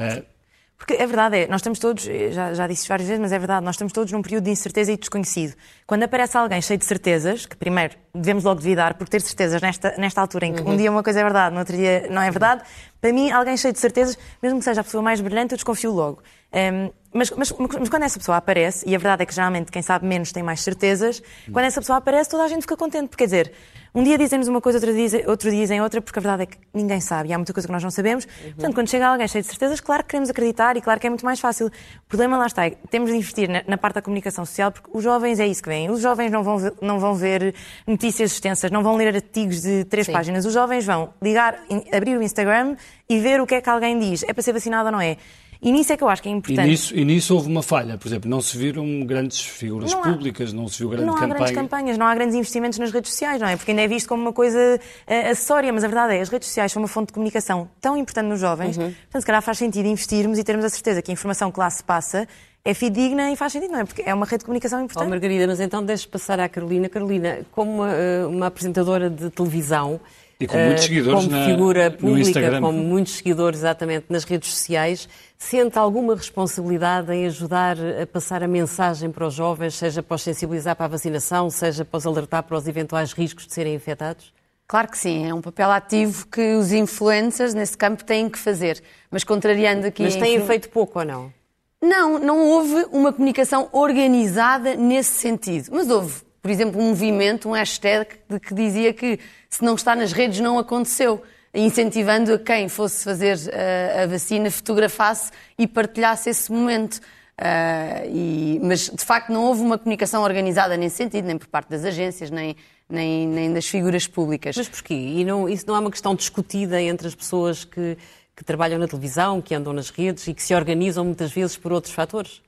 [0.79, 3.65] Porque a verdade é, nós estamos todos, já, já disse várias vezes, mas é verdade,
[3.65, 5.53] nós estamos todos num período de incerteza e desconhecido.
[5.85, 9.93] Quando aparece alguém cheio de certezas, que primeiro devemos logo duvidar, porque ter certezas nesta,
[9.97, 10.71] nesta altura em que uhum.
[10.71, 12.63] um dia uma coisa é verdade, no outro dia não é verdade,
[13.01, 15.91] para mim, alguém cheio de certezas, mesmo que seja a pessoa mais brilhante, eu desconfio
[15.91, 16.23] logo.
[16.53, 19.81] Um, mas, mas, mas, quando essa pessoa aparece, e a verdade é que geralmente quem
[19.81, 23.23] sabe menos tem mais certezas, quando essa pessoa aparece, toda a gente fica contente, porque
[23.23, 23.53] quer dizer,
[23.93, 26.57] um dia dizem-nos uma coisa, outro dia, outro dizem outra, porque a verdade é que
[26.73, 28.25] ninguém sabe e há muita coisa que nós não sabemos.
[28.25, 28.51] Uhum.
[28.53, 31.09] Portanto, quando chega alguém cheio de certezas, claro que queremos acreditar e claro que é
[31.09, 31.67] muito mais fácil.
[31.67, 34.89] O problema lá está, é temos de investir na, na, parte da comunicação social, porque
[34.93, 35.89] os jovens é isso que vêm.
[35.89, 37.55] Os jovens não vão, ver, não vão ver
[37.87, 40.13] notícias extensas, não vão ler artigos de três Sim.
[40.13, 40.45] páginas.
[40.45, 41.59] Os jovens vão ligar,
[41.91, 42.75] abrir o Instagram
[43.09, 44.23] e ver o que é que alguém diz.
[44.23, 45.17] É para ser vacinado ou não é?
[45.61, 46.65] E nisso é que eu acho que é importante.
[46.65, 49.99] E nisso, e nisso houve uma falha, por exemplo, não se viram grandes figuras não
[49.99, 51.27] há, públicas, não se viu grande não campanha.
[51.27, 53.57] Não há grandes campanhas, não há grandes investimentos nas redes sociais, não é?
[53.57, 56.47] Porque ainda é visto como uma coisa uh, acessória, mas a verdade é, as redes
[56.47, 58.85] sociais são uma fonte de comunicação tão importante nos jovens, uhum.
[58.85, 61.69] portanto, se calhar faz sentido investirmos e termos a certeza que a informação que lá
[61.69, 62.25] se passa
[62.63, 63.85] é fidedigna e faz sentido, não é?
[63.85, 65.07] Porque é uma rede de comunicação importante.
[65.07, 66.87] Oh, Margarida, mas então deixe passar à Carolina.
[66.89, 69.99] Carolina, como uma, eh, uma apresentadora de televisão,
[70.39, 74.49] e com muitos eh, seguidores como na, figura pública, com muitos seguidores exatamente nas redes
[74.49, 80.15] sociais, sente alguma responsabilidade em ajudar a passar a mensagem para os jovens, seja para
[80.15, 83.75] os sensibilizar para a vacinação, seja para os alertar para os eventuais riscos de serem
[83.75, 84.33] infectados?
[84.65, 88.81] Claro que sim, é um papel ativo que os influencers nesse campo têm que fazer.
[89.09, 90.03] Mas contrariando aqui.
[90.03, 91.33] Mas têm feito pouco ou não?
[91.81, 95.69] Não, não houve uma comunicação organizada nesse sentido.
[95.71, 98.09] Mas houve por exemplo, um movimento, um hashtag
[98.41, 101.21] que dizia que se não está nas redes não aconteceu,
[101.53, 106.99] incentivando a quem fosse fazer a, a vacina fotografasse e partilhasse esse momento.
[107.39, 111.69] Uh, e, mas, de facto, não houve uma comunicação organizada nesse sentido, nem por parte
[111.69, 112.55] das agências, nem,
[112.89, 114.57] nem, nem das figuras públicas.
[114.57, 114.93] Mas porquê?
[114.93, 117.97] E não, isso não é uma questão discutida entre as pessoas que,
[118.35, 121.71] que trabalham na televisão, que andam nas redes e que se organizam muitas vezes por
[121.71, 122.41] outros fatores?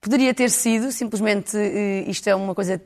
[0.00, 2.80] Poderia ter sido, simplesmente eh, isto é uma coisa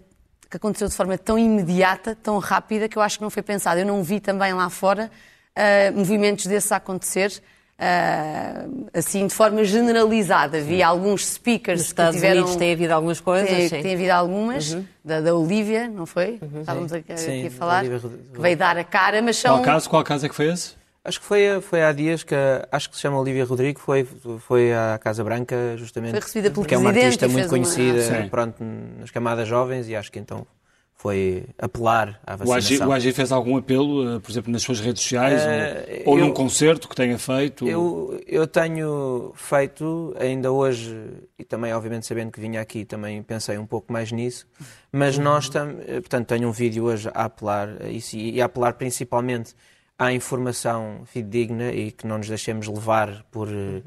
[0.50, 3.80] que aconteceu de forma tão imediata, tão rápida, que eu acho que não foi pensado.
[3.80, 5.10] Eu não vi também lá fora
[5.56, 7.42] uh, movimentos desses a acontecer.
[7.80, 10.60] Uh, assim, de forma generalizada.
[10.60, 12.40] Vi alguns speakers Nos Estados que tiveram...
[12.40, 13.82] Unidos tem havido algumas coisas, tem, sim.
[13.82, 14.84] Tem havido algumas, uhum.
[15.04, 16.40] da, da Olivia, não foi?
[16.42, 16.60] Uhum.
[16.60, 17.84] Estávamos aqui, sim, a falar.
[17.84, 19.58] Que veio dar a cara, mas são...
[19.58, 20.74] Qual caso, qual caso é que foi esse?
[21.08, 22.34] Acho que foi, foi há dias que
[22.70, 24.06] acho que se chama Olivia Rodrigo, foi,
[24.40, 26.10] foi à Casa Branca justamente.
[26.10, 27.48] Foi recebida pelo porque é uma artista muito uma...
[27.48, 28.62] conhecida pronto,
[29.00, 30.46] nas camadas jovens e acho que então
[30.94, 32.88] foi apelar à vacinação.
[32.88, 36.18] O AG, fez algum apelo, uh, por exemplo, nas suas redes sociais uh, ou, ou
[36.18, 37.66] eu, num concerto que tenha feito?
[37.66, 40.94] Eu, eu tenho feito, ainda hoje,
[41.38, 44.46] e também obviamente sabendo que vinha aqui, também pensei um pouco mais nisso,
[44.92, 45.24] mas uhum.
[45.24, 48.74] nós, tam, eh, portanto, tenho um vídeo hoje a apelar a isso e a apelar
[48.74, 49.54] principalmente
[49.98, 53.48] à informação fidedigna e que não nos deixemos levar por...
[53.48, 53.82] Uhum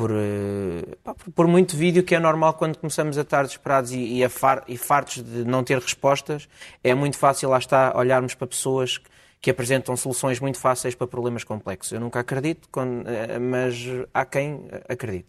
[0.00, 0.96] por, eh,
[1.34, 4.78] por muito vídeo que é normal quando começamos a estar desesperados e, e, far, e
[4.78, 6.48] fartos de não ter respostas.
[6.82, 9.10] É muito fácil, lá está, olharmos para pessoas que,
[9.42, 11.92] que apresentam soluções muito fáceis para problemas complexos.
[11.92, 12.66] Eu nunca acredito,
[13.06, 15.28] eh, mas há quem acredite.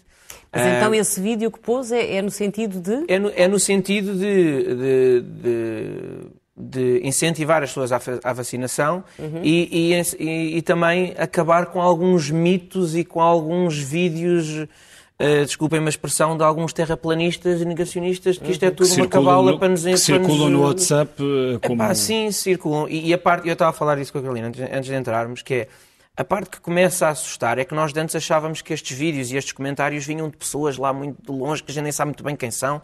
[0.50, 3.12] Mas então esse vídeo que pôs é, é no sentido de?
[3.12, 9.42] É no, é no sentido de, de, de de incentivar as pessoas à, vacinação uhum.
[9.42, 15.90] e, e, e, também acabar com alguns mitos e com alguns vídeos, uh, desculpem-me a
[15.90, 19.84] expressão, de alguns terraplanistas e negacionistas, que isto é tudo uma cabala para nos...
[19.84, 21.82] Que circulam no WhatsApp eh, como...
[21.82, 22.88] Epá, sim, circulam.
[22.90, 24.96] E, e, a parte, eu estava a falar isso com a Carolina antes, antes de
[24.96, 25.68] entrarmos, que é
[26.16, 29.38] a parte que começa a assustar é que nós antes achávamos que estes vídeos e
[29.38, 32.24] estes comentários vinham de pessoas lá muito de longe, que a gente nem sabe muito
[32.24, 32.82] bem quem são,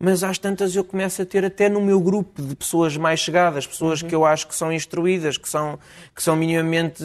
[0.00, 3.66] mas às tantas eu começo a ter até no meu grupo de pessoas mais chegadas,
[3.66, 4.08] pessoas uhum.
[4.08, 5.78] que eu acho que são instruídas, que são,
[6.16, 7.04] que são minimamente,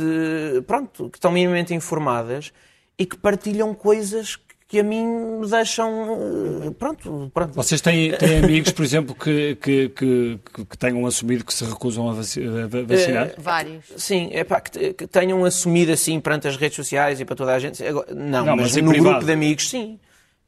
[0.66, 2.54] pronto, que estão minimamente informadas
[2.98, 6.74] e que partilham coisas que a mim me deixam.
[6.80, 7.54] Pronto, pronto.
[7.54, 12.08] Vocês têm, têm amigos, por exemplo, que, que, que, que tenham assumido que se recusam
[12.08, 13.28] a, a vacinar?
[13.28, 13.86] Uh, vários.
[13.98, 17.54] Sim, é pá, que, que, tenham assumido assim perante as redes sociais e para toda
[17.54, 17.84] a gente.
[17.84, 19.10] Não, não mas, mas no privado.
[19.12, 20.00] grupo de amigos, sim.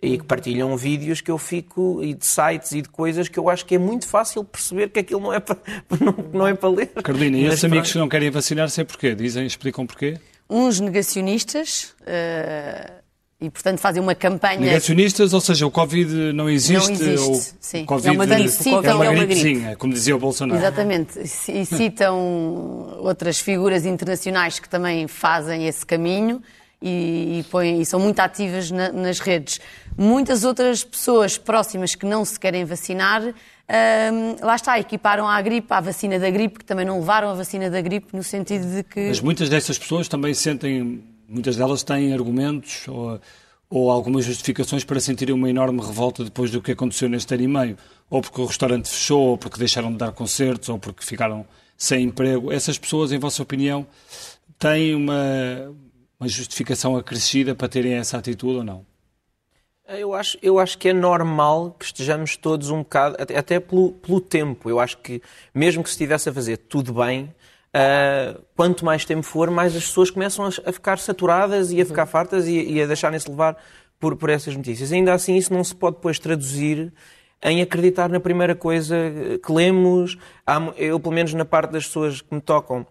[0.02, 3.50] E que partilham vídeos que eu fico, e de sites e de coisas que eu
[3.50, 5.58] acho que é muito fácil perceber que aquilo não é para,
[6.00, 6.88] não, não é para ler.
[7.04, 9.16] Carolina, e esses amigos que não querem vacinar, sei porquê?
[9.16, 10.20] Dizem, explicam porquê?
[10.50, 11.96] Uns negacionistas.
[12.02, 13.08] Uh
[13.40, 14.60] e, portanto, fazem uma campanha.
[14.60, 16.90] Negacionistas, ou seja, o Covid não existe.
[16.90, 17.86] Não existe, ou sim.
[17.86, 20.60] COVID é uma gripe, citam, é uma, é uma gripezinha, como dizia o Bolsonaro.
[20.60, 21.20] Exatamente.
[21.20, 26.42] E citam outras figuras internacionais que também fazem esse caminho
[26.82, 29.60] e, e, põem, e são muito ativas na, nas redes.
[29.98, 33.24] Muitas outras pessoas próximas que não se querem vacinar,
[34.42, 37.70] lá está, equiparam a gripe, a vacina da gripe, que também não levaram a vacina
[37.70, 39.08] da gripe, no sentido de que.
[39.08, 43.20] Mas muitas dessas pessoas também sentem Muitas delas têm argumentos ou,
[43.70, 47.48] ou algumas justificações para sentirem uma enorme revolta depois do que aconteceu neste ano e
[47.48, 47.78] meio.
[48.10, 51.46] Ou porque o restaurante fechou, ou porque deixaram de dar concertos, ou porque ficaram
[51.78, 52.52] sem emprego.
[52.52, 53.86] Essas pessoas, em vossa opinião,
[54.58, 55.76] têm uma,
[56.20, 58.86] uma justificação acrescida para terem essa atitude ou não?
[59.88, 63.94] Eu acho, eu acho que é normal que estejamos todos um bocado, até, até pelo,
[63.94, 64.70] pelo tempo.
[64.70, 65.22] Eu acho que,
[65.54, 67.34] mesmo que se estivesse a fazer tudo bem,
[67.68, 71.86] Uh, quanto mais tempo for, mais as pessoas começam a, a ficar saturadas e a
[71.86, 73.56] ficar fartas e, e a deixarem-se levar
[74.00, 74.92] por, por essas notícias.
[74.92, 76.92] Ainda assim, isso não se pode depois traduzir
[77.44, 78.96] em acreditar na primeira coisa
[79.46, 80.18] que lemos.
[80.76, 82.86] Eu, pelo menos na parte das pessoas que me tocam,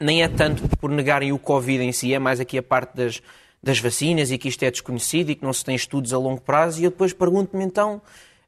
[0.00, 3.22] nem é tanto por negarem o Covid em si, é mais aqui a parte das,
[3.62, 6.40] das vacinas e que isto é desconhecido e que não se tem estudos a longo
[6.40, 6.80] prazo.
[6.80, 8.02] E eu depois pergunto-me então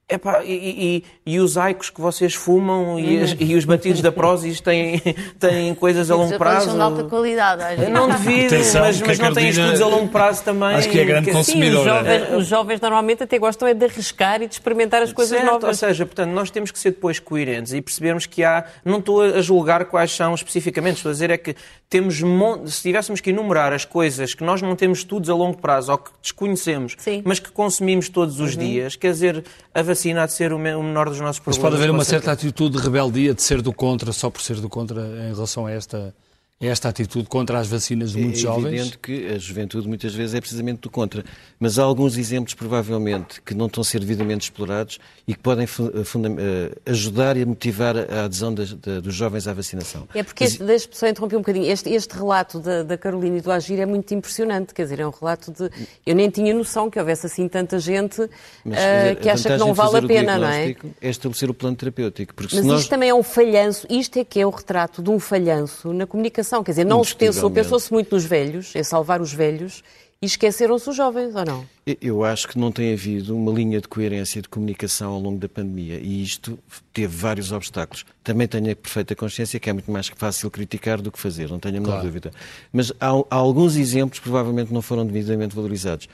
[0.09, 4.13] Epá, e, e, e, os aicos que vocês fumam e, as, e os batidos da
[4.13, 5.03] Prozis têm,
[5.37, 6.67] têm coisas a longo prazo.
[6.67, 7.83] são de alta qualidade.
[7.83, 10.77] Eu não devido, Atenção, mas, mas não têm estudos a longo prazo também.
[10.77, 11.83] Acho que é grande consumidora.
[11.83, 15.13] Sim, os, jovens, os jovens normalmente até gostam é de arriscar e de experimentar as
[15.13, 15.71] coisas certo, novas.
[15.71, 18.65] Ou seja, portanto, nós temos que ser depois coerentes e percebermos que há.
[18.85, 21.57] Não estou a julgar quais são especificamente, estou a dizer é que
[21.91, 22.23] temos.
[22.67, 25.99] Se tivéssemos que enumerar as coisas que nós não temos estudos a longo prazo ou
[25.99, 27.23] que desconhecemos, Sim.
[27.25, 28.61] mas que consumimos todos os uhum.
[28.61, 29.43] dias, quer dizer,
[29.75, 31.59] a vacina há de ser o menor dos nossos problemas.
[31.59, 34.57] Mas pode haver uma certa atitude de rebeldia de ser do contra, só por ser
[34.61, 36.15] do contra, em relação a esta
[36.59, 38.65] esta atitude contra as vacinas de muitos é jovens?
[38.65, 41.23] É evidente que a juventude muitas vezes é precisamente do contra,
[41.61, 45.67] mas há alguns exemplos provavelmente que não estão a ser devidamente explorados e que podem
[45.67, 50.09] eh, ajudar e motivar a adesão das, de, dos jovens à vacinação.
[50.15, 53.41] É porque, este, deixe-me só interromper um bocadinho, este, este relato da, da, Carolina e
[53.43, 55.71] do Agir é muito impressionante, quer dizer, é um relato de...
[56.07, 58.19] Eu nem tinha noção que houvesse assim tanta gente
[58.65, 60.75] mas, uh, que acha que não vale a pena, não é?
[61.03, 62.35] É estabelecer o plano terapêutico.
[62.35, 62.89] Porque mas isto nós...
[62.89, 66.46] também é um falhanço, isto é que é o retrato de um falhanço na comunicação
[66.65, 69.83] Quer dizer, não se pensou, pensou-se muito nos velhos, em salvar os velhos,
[70.21, 71.67] e esqueceram-se os jovens, ou não?
[72.01, 75.49] Eu acho que não tem havido uma linha de coerência de comunicação ao longo da
[75.49, 76.59] pandemia e isto
[76.93, 78.05] teve vários obstáculos.
[78.25, 81.59] Também tenho a perfeita consciência que é muito mais fácil criticar do que fazer, não
[81.59, 82.07] tenho a menor claro.
[82.07, 82.31] dúvida.
[82.73, 86.09] Mas há, há alguns exemplos que provavelmente não foram devidamente valorizados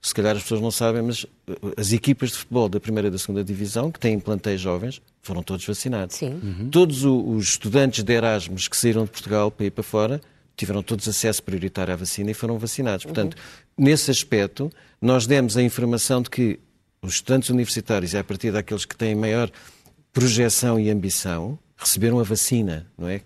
[0.00, 1.28] se calhar as pessoas não sabem, mas uh,
[1.76, 5.42] as equipas de futebol da primeira e da segunda divisão, que têm plantéis jovens, foram
[5.42, 6.16] todos vacinados.
[6.16, 6.40] Sim.
[6.42, 6.70] Uhum.
[6.70, 10.20] Todos os estudantes de Erasmus que saíram de Portugal para ir para fora
[10.56, 13.04] tiveram todos acesso prioritário à vacina e foram vacinados.
[13.04, 13.84] Portanto, uhum.
[13.84, 16.58] nesse aspecto, nós demos a informação de que
[17.02, 19.50] os estudantes universitários, e a partir daqueles que têm maior
[20.12, 23.20] projeção e ambição, receberam a vacina, não é?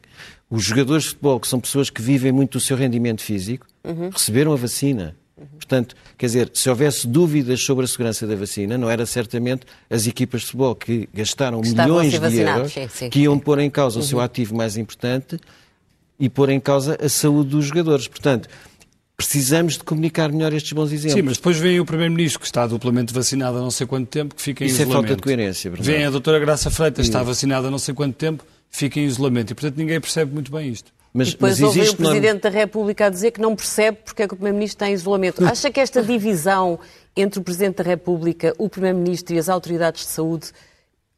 [0.50, 4.10] Os jogadores de futebol, que são pessoas que vivem muito do seu rendimento físico, uhum.
[4.10, 5.16] receberam a vacina.
[5.52, 10.06] Portanto, quer dizer, se houvesse dúvidas sobre a segurança da vacina, não era certamente as
[10.06, 13.40] equipas de futebol que gastaram que milhões de euros sim, sim, que iam sim.
[13.40, 14.04] pôr em causa uhum.
[14.04, 14.24] o seu uhum.
[14.24, 15.38] ativo mais importante
[16.20, 18.06] e pôr em causa a saúde dos jogadores.
[18.06, 18.48] Portanto,
[19.16, 21.12] precisamos de comunicar melhor estes bons exemplos.
[21.12, 24.34] Sim, mas depois vem o Primeiro-Ministro, que está duplamente vacinado há não sei quanto tempo,
[24.34, 25.04] que fica em Isso isolamento.
[25.04, 25.90] Isso é falta de coerência, verdade?
[25.90, 29.52] Vem a doutora Graça Freitas, está vacinada há não sei quanto tempo, fica em isolamento.
[29.52, 30.92] E, portanto, ninguém percebe muito bem isto.
[31.12, 34.28] Mas, e depois ouve o Presidente da República a dizer que não percebe porque é
[34.28, 35.44] que o Primeiro-Ministro está em isolamento.
[35.46, 36.78] Acha que esta divisão
[37.14, 40.52] entre o Presidente da República, o Primeiro-Ministro e as autoridades de saúde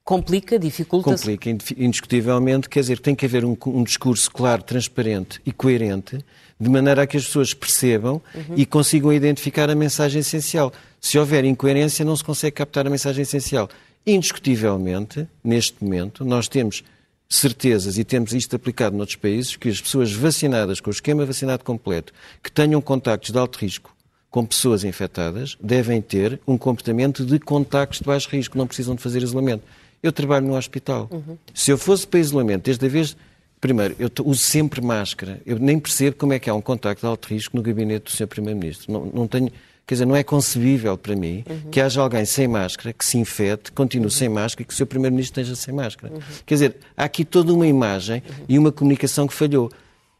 [0.02, 1.22] complica, dificulta -se?
[1.22, 2.68] Complica, indiscutivelmente.
[2.68, 6.24] Quer dizer, tem que haver um, um, discurso claro, transparente e coerente,
[6.58, 8.54] de maneira a que as pessoas percebam uhum.
[8.56, 10.72] e consigam identificar a mensagem essencial.
[11.00, 13.68] Se houver incoerência, não se consegue captar a mensagem essencial.
[14.06, 16.82] Indiscutivelmente, neste momento, nós temos
[17.28, 21.64] certezas, e temos isto aplicado noutros países, que as pessoas vacinadas com o esquema vacinado
[21.64, 23.94] completo, que tenham contactos de alto risco
[24.30, 29.00] com pessoas infectadas, devem ter um comportamento de contactos de baixo risco, não precisam de
[29.00, 29.62] fazer isolamento.
[30.02, 31.08] Eu trabalho no hospital.
[31.10, 31.38] Uhum.
[31.54, 33.16] Se eu fosse para isolamento, desde a vez.
[33.60, 35.40] Primeiro, eu uso sempre máscara.
[35.46, 38.10] Eu nem percebo como é que há um contacto de alto risco no gabinete do
[38.10, 38.26] Sr.
[38.26, 38.92] Primeiro-Ministro.
[38.92, 39.50] Não, não tenho
[39.86, 41.70] Quer dizer, não é concebível para mim uhum.
[41.70, 44.10] que haja alguém sem máscara, que se infete, continue uhum.
[44.10, 46.14] sem máscara e que o seu Primeiro-Ministro esteja sem máscara.
[46.14, 46.20] Uhum.
[46.46, 49.70] Quer dizer, há aqui toda uma imagem e uma comunicação que falhou.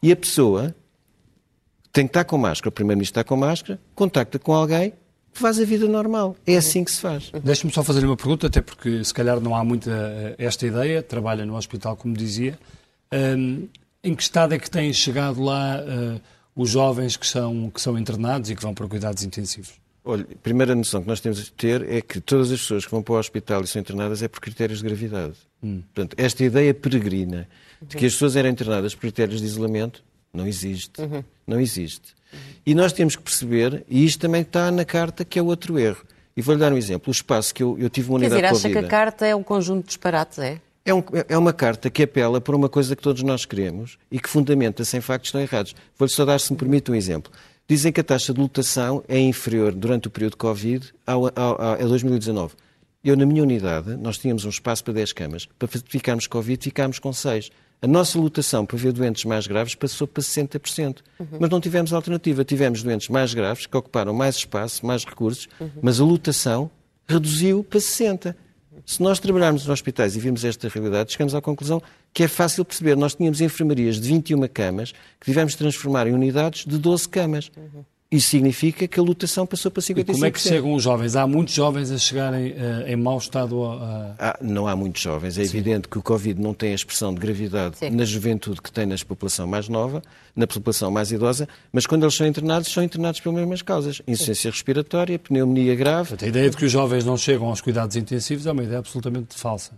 [0.03, 0.74] E a pessoa
[1.92, 4.92] tem que estar com máscara, o Primeiro-Ministro está com máscara, contacta com alguém,
[5.35, 6.37] faz a vida normal.
[6.46, 7.31] É assim que se faz.
[7.42, 11.03] Deixe-me só fazer uma pergunta, até porque se calhar não há muita eh, esta ideia,
[11.03, 12.59] trabalha no hospital, como dizia.
[13.12, 13.68] Um,
[14.03, 16.20] em que estado é que têm chegado lá uh,
[16.55, 19.73] os jovens que são, que são internados e que vão para cuidados intensivos?
[20.05, 22.90] Olha, a primeira noção que nós temos de ter é que todas as pessoas que
[22.90, 25.35] vão para o hospital e são internadas é por critérios de gravidade.
[25.62, 25.83] Hum.
[25.95, 27.49] Portanto, esta ideia peregrina
[27.81, 31.01] de que as pessoas eram internadas por critérios de isolamento não existe.
[31.01, 31.25] Uhum.
[31.47, 32.12] Não existe.
[32.33, 32.38] Uhum.
[32.67, 36.05] E nós temos que perceber, e isto também está na carta, que é outro erro.
[36.37, 37.09] E vou-lhe dar um exemplo.
[37.09, 39.37] O espaço que eu, eu tive uma unidade Quer dizer, acha que a carta é
[39.37, 40.61] um conjunto de disparates, é?
[40.85, 44.20] É, um, é, uma carta que apela para uma coisa que todos nós queremos e
[44.20, 45.75] que fundamenta sem factos estão errados.
[45.97, 47.33] Vou-lhe só dar, se me permite, um exemplo.
[47.66, 51.62] Dizem que a taxa de lotação é inferior durante o período de Covid ao, ao,
[51.62, 52.55] ao, a 2019.
[53.03, 55.49] Eu, na minha unidade, nós tínhamos um espaço para 10 camas.
[55.59, 57.51] Para ficarmos Covid, ficámos com 6.
[57.81, 60.99] A nossa lotação para ver doentes mais graves passou para 60%.
[61.18, 61.27] Uhum.
[61.40, 62.44] Mas não tivemos alternativa.
[62.44, 65.70] Tivemos doentes mais graves, que ocuparam mais espaço, mais recursos, uhum.
[65.81, 66.70] mas a lotação
[67.09, 68.35] reduziu para 60%.
[68.85, 71.83] Se nós trabalharmos nos hospitais e virmos esta realidade, chegamos à conclusão
[72.13, 72.97] que é fácil perceber.
[72.97, 77.51] Nós tínhamos enfermarias de 21 camas que tivemos de transformar em unidades de 12 camas.
[77.57, 77.85] Uhum.
[78.14, 79.98] Isso significa que a lotação passou para 55%.
[79.98, 81.16] E como é que chegam os jovens?
[81.16, 84.14] Há muitos jovens a chegarem uh, em mau estado a...
[84.16, 85.37] Ah, não há muitos jovens.
[85.37, 85.50] É Sim.
[85.50, 87.90] evidente que o Covid não tem a expressão de gravidade Sim.
[87.90, 90.00] na juventude que tem na população mais nova,
[90.37, 94.00] na população mais idosa, mas quando eles são internados, são internados pelas mesmas causas.
[94.07, 96.14] Insuficiência respiratória, pneumonia grave...
[96.22, 99.37] A ideia de que os jovens não chegam aos cuidados intensivos é uma ideia absolutamente
[99.37, 99.72] falsa.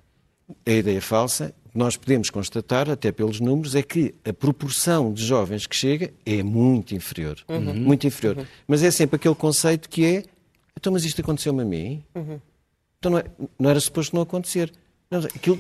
[0.67, 5.25] É a ideia falsa nós podemos constatar, até pelos números, é que a proporção de
[5.25, 7.37] jovens que chega é muito inferior.
[7.49, 7.75] Uhum.
[7.75, 8.39] Muito inferior.
[8.39, 8.47] Uhum.
[8.67, 10.23] Mas é sempre aquele conceito que é
[10.77, 12.05] então, mas isto aconteceu-me a mim?
[12.15, 12.41] Uhum.
[12.99, 13.25] Então não, é,
[13.59, 14.73] não, era suposto não acontecer.
[15.11, 15.59] Não, aquilo...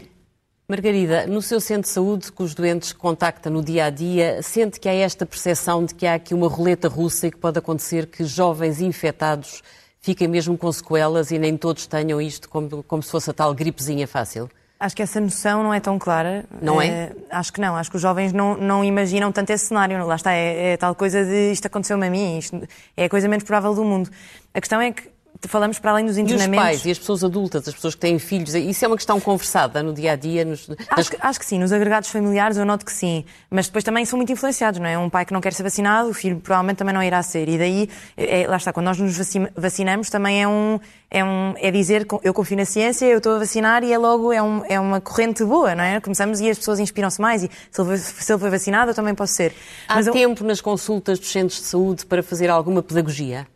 [0.69, 4.81] Margarida, no seu centro de saúde, que os doentes contacta no dia a dia, sente
[4.81, 8.07] que há esta percepção de que há aqui uma roleta russa e que pode acontecer
[8.07, 9.63] que jovens infectados
[10.01, 13.55] fiquem mesmo com sequelas e nem todos tenham isto como, como se fosse a tal
[13.55, 14.51] gripezinha fácil?
[14.79, 16.45] Acho que essa noção não é tão clara.
[16.61, 16.87] Não é?
[16.87, 17.13] é?
[17.31, 17.77] Acho que não.
[17.77, 20.05] Acho que os jovens não, não imaginam tanto esse cenário.
[20.07, 22.61] Lá está, é, é tal coisa de isto aconteceu-me a mim, isto
[22.97, 24.11] é a coisa menos provável do mundo.
[24.53, 25.17] A questão é que
[25.49, 26.57] falamos para além dos internamentos.
[26.57, 28.97] E os pais e as pessoas adultas, as pessoas que têm filhos, isso é uma
[28.97, 30.45] questão conversada no dia a dia?
[30.45, 30.69] Nos...
[30.91, 34.05] Acho, que, acho que sim, nos agregados familiares eu noto que sim, mas depois também
[34.05, 34.99] são muito influenciados, não é?
[34.99, 37.49] Um pai que não quer ser vacinado, o filho provavelmente também não irá ser.
[37.49, 39.17] E daí, é, lá está, quando nós nos
[39.57, 40.81] vacinamos também é um.
[41.09, 44.33] É, um, é dizer eu confio na ciência, eu estou a vacinar e é logo
[44.33, 46.01] é, um, é uma corrente boa, não é?
[46.01, 49.15] Começamos e as pessoas inspiram-se mais e se ele, se ele foi vacinado eu também
[49.15, 49.55] posso ser.
[49.89, 50.47] Há mas tempo eu...
[50.47, 53.47] nas consultas dos centros de saúde para fazer alguma pedagogia?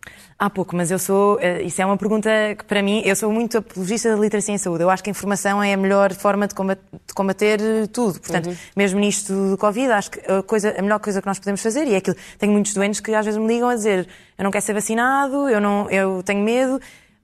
[0.41, 1.39] Há pouco, mas eu sou.
[1.39, 4.57] Eh, isso é uma pergunta que, para mim, eu sou muito apologista da literacia em
[4.57, 4.83] saúde.
[4.83, 6.55] Eu acho que a informação é a melhor forma de
[7.15, 8.19] combater, eh, tudo.
[8.19, 8.57] Portanto, uhum.
[8.75, 11.87] mesmo nisto do Covid, acho que a, coisa, a melhor coisa que nós podemos fazer,
[11.87, 12.17] e é aquilo.
[12.39, 14.09] Tenho muitos doentes que às vezes me ligam a dizer:
[14.39, 16.81] eu não quero ser vacinado, eu, não, eu tenho medo.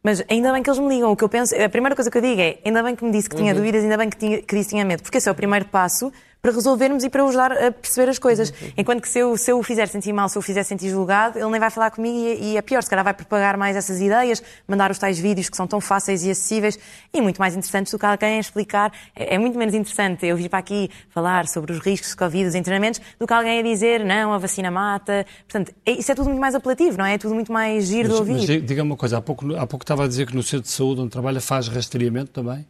[0.06, 1.10] Mas ainda bem que eles me ligam.
[1.10, 3.10] O que eu penso, a primeira coisa que eu digo é: ainda bem que me
[3.10, 3.58] disse que tinha uhum.
[3.58, 5.64] dúvidas, ainda bem que, tinha, que disse que tinha medo, porque esse é o primeiro
[5.64, 6.12] passo
[6.46, 8.54] para resolvermos e para ajudar a perceber as coisas.
[8.76, 10.90] Enquanto que se eu, se eu o fizer sentir mal, se eu o fizer sentir
[10.90, 12.80] julgado, ele nem vai falar comigo e, e é pior.
[12.84, 16.22] Se calhar vai propagar mais essas ideias, mandar os tais vídeos que são tão fáceis
[16.22, 16.78] e acessíveis
[17.12, 18.92] e muito mais interessantes do que alguém a explicar.
[19.16, 22.46] É, é muito menos interessante eu vir para aqui falar sobre os riscos de Covid,
[22.46, 25.26] os treinamentos, do que alguém a dizer, não, a vacina mata.
[25.48, 27.14] Portanto, é, isso é tudo muito mais apelativo, não é?
[27.14, 28.34] É tudo muito mais giro mas, de ouvir.
[28.34, 30.70] Mas diga-me uma coisa, há pouco, há pouco estava a dizer que no centro de
[30.70, 32.64] saúde onde trabalha faz rastreamento também?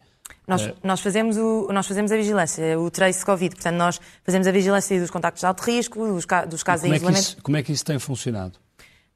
[0.47, 0.75] Nós, é.
[0.83, 3.55] nós, fazemos o, nós fazemos a vigilância, o trace Covid.
[3.55, 6.97] Portanto, nós fazemos a vigilância dos contactos de alto risco, dos, dos casos de é
[6.97, 7.23] isolamento.
[7.23, 8.59] Isso, como é que isso tem funcionado?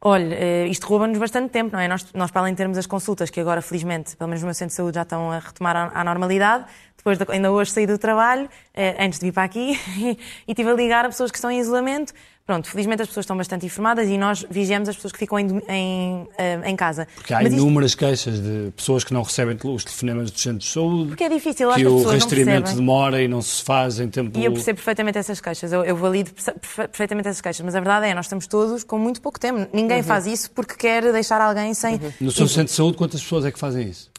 [0.03, 1.87] Olha, eh, isto rouba-nos bastante tempo, não é?
[1.87, 4.55] Nós, nós, para além de termos as consultas, que agora, felizmente, pelo menos no meu
[4.55, 6.65] centro de saúde, já estão a retomar à normalidade,
[7.01, 9.79] depois de, ainda hoje saí do trabalho, eh, antes de vir para aqui,
[10.47, 12.13] e estive a ligar a pessoas que estão em isolamento
[12.51, 15.63] Pronto, felizmente as pessoas estão bastante informadas e nós vigiamos as pessoas que ficam em,
[15.69, 17.07] em, eh, em casa.
[17.15, 17.99] Porque há Mas inúmeras isto...
[18.01, 21.09] queixas de pessoas que não recebem os telefonemas dos centros de saúde.
[21.11, 24.37] Porque é difícil, que o rastreamento demora e não se faz em tempo...
[24.37, 26.33] E eu percebo perfeitamente essas queixas, eu, eu valido
[26.91, 29.69] perfeitamente essas queixas, mas a verdade é, nós estamos todos com muito pouco tempo.
[29.73, 30.03] Ninguém uhum.
[30.03, 31.95] faz isso porque quer deixar alguém sem...
[31.95, 32.13] Uhum.
[32.21, 34.11] No seu centro de saúde, quantas pessoas é que fazem isso?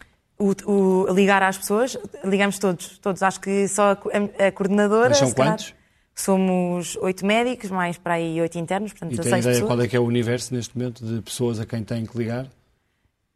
[0.41, 3.21] O, o, ligar às pessoas, ligamos todos, todos.
[3.21, 5.09] Acho que só a, a coordenadora...
[5.09, 5.73] Mas são quantos?
[6.15, 9.67] Somos oito médicos, mais para aí oito internos, portanto, e tem ideia pessoas.
[9.67, 12.47] qual é que é o universo neste momento de pessoas a quem tem que ligar?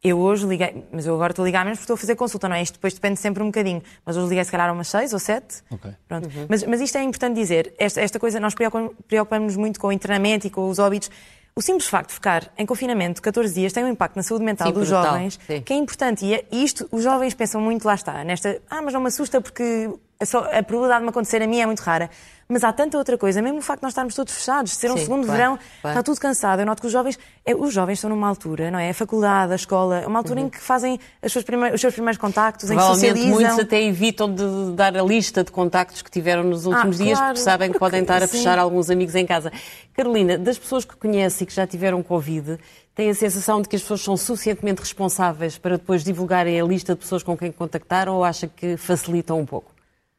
[0.02, 2.48] Eu hoje liguei, mas eu agora estou a ligar menos porque estou a fazer consulta,
[2.48, 2.62] não é?
[2.62, 3.82] Isto depois depende sempre um bocadinho.
[4.04, 5.64] Mas hoje liguei se calhar a umas seis ou sete.
[5.70, 5.90] Ok.
[6.06, 6.26] Pronto.
[6.26, 6.46] Uhum.
[6.48, 7.74] Mas, mas isto é importante dizer.
[7.78, 11.10] Esta, esta coisa, nós preocupamos-nos muito com o internamento e com os óbitos.
[11.58, 14.66] O simples facto de ficar em confinamento 14 dias tem um impacto na saúde mental
[14.68, 15.62] Sim, dos brutal, jovens sim.
[15.62, 16.24] que é importante.
[16.26, 18.60] E, é- isto, os jovens pensam muito, lá está, nesta.
[18.68, 19.88] Ah, mas não me assusta porque
[20.24, 22.08] só- a probabilidade de me acontecer a mim é muito rara.
[22.48, 24.88] Mas há tanta outra coisa, mesmo o facto de nós estarmos todos fechados, de ser
[24.92, 25.98] um Sim, segundo claro, verão, claro.
[25.98, 26.60] está tudo cansado.
[26.60, 28.90] Eu noto que os jovens, é, os jovens estão numa altura, não é?
[28.90, 30.46] A faculdade, a escola, é uma altura Uhum.
[30.46, 31.44] em que fazem as suas
[31.74, 33.30] os seus primeiros contactos, em que socializam.
[33.30, 34.44] muitos até evitam de
[34.76, 37.72] dar a lista de contactos que tiveram nos últimos Ah, dias, claro, porque sabem que
[37.80, 38.36] porque- podem estar a sim.
[38.38, 39.50] fechar alguns amigos em casa.
[39.92, 42.58] Carolina, das pessoas que conhece e que já tiveram Covid,
[42.94, 46.94] tem a sensação de que as pessoas são suficientemente responsáveis para depois divulgarem a lista
[46.94, 49.74] de pessoas com quem contactaram ou acha que facilitam um pouco?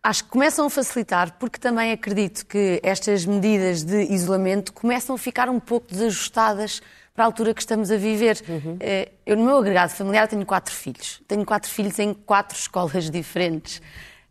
[0.07, 5.17] Acho que começam a facilitar, porque também acredito que estas medidas de isolamento começam a
[5.17, 6.81] ficar um pouco desajustadas
[7.13, 8.41] para a altura que estamos a viver.
[8.79, 11.21] Eh, Eu, no meu agregado familiar, tenho quatro filhos.
[11.27, 13.81] Tenho quatro filhos em quatro escolas diferentes.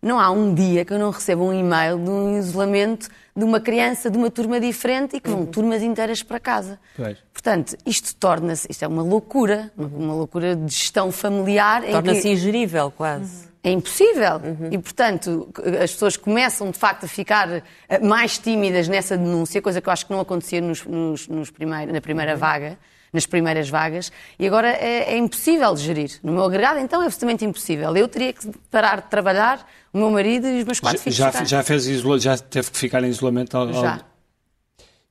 [0.01, 3.61] Não há um dia que eu não receba um e-mail de um isolamento de uma
[3.61, 6.79] criança de uma turma diferente e que vão turmas inteiras para casa.
[6.97, 7.18] Pois.
[7.35, 11.83] Portanto, isto torna-se, isto é uma loucura, uma- uma loucura de gestão familiar.
[11.83, 13.47] em que- Torna-se ingerível, quase.
[13.68, 14.40] É impossível.
[14.70, 15.48] E, portanto,
[15.82, 17.48] as pessoas começam, de facto, a ficar
[17.88, 21.52] eh, mais tímidas nessa denúncia, coisa que eu acho que não acontecia nos, nos- nos
[21.92, 22.78] na primeira vaga,
[23.12, 26.10] nas primeiras vagas, e agora é, é impossível de gerir.
[26.22, 27.96] No meu agregado, então, é absolutamente impossível.
[27.96, 31.16] Eu teria que parar de trabalhar, o meu marido e os meus quatro filhos.
[31.16, 34.00] Já, já fez isola, já teve que ficar em isolamento ao- ao- Já.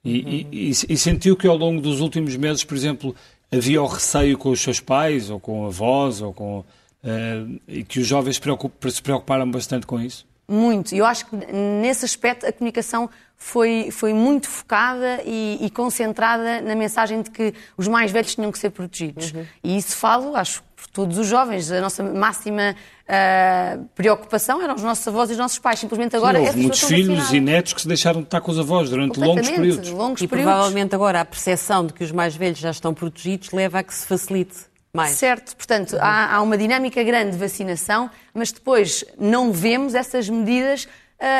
[0.03, 3.15] E, e- e- e sentiu que ao longo dos últimos meses, por exemplo,
[3.51, 6.63] havia o receio com os seus pais, ou com avós, ou com.
[7.05, 10.25] Eh, e que os jovens preocup- se preocuparam bastante com isso?
[10.47, 10.93] Muito.
[10.93, 11.35] E eu acho que
[11.81, 17.53] nesse aspecto a comunicação foi, foi muito focada e, e concentrada na mensagem de que
[17.75, 19.33] os mais velhos tinham que ser protegidos.
[19.63, 21.71] E isso falo, acho, por todos os jovens.
[21.71, 22.75] A nossa máxima
[23.07, 25.79] ah, preocupação eram os nossos avós e os nossos pais.
[25.79, 28.39] Simplesmente agora Sim, houve muitos pessoas estão filhos e netos que se deixaram de estar
[28.41, 29.89] com os avós durante longos períodos.
[29.89, 30.51] Longos E períodos.
[30.53, 33.93] provavelmente agora a percepção de que os mais velhos já estão protegidos leva a que
[33.95, 34.57] se facilite
[34.95, 35.11] mais.
[35.17, 40.87] Certo, portanto, há, há uma dinâmica grande de vacinação, mas depois não vemos essas medidas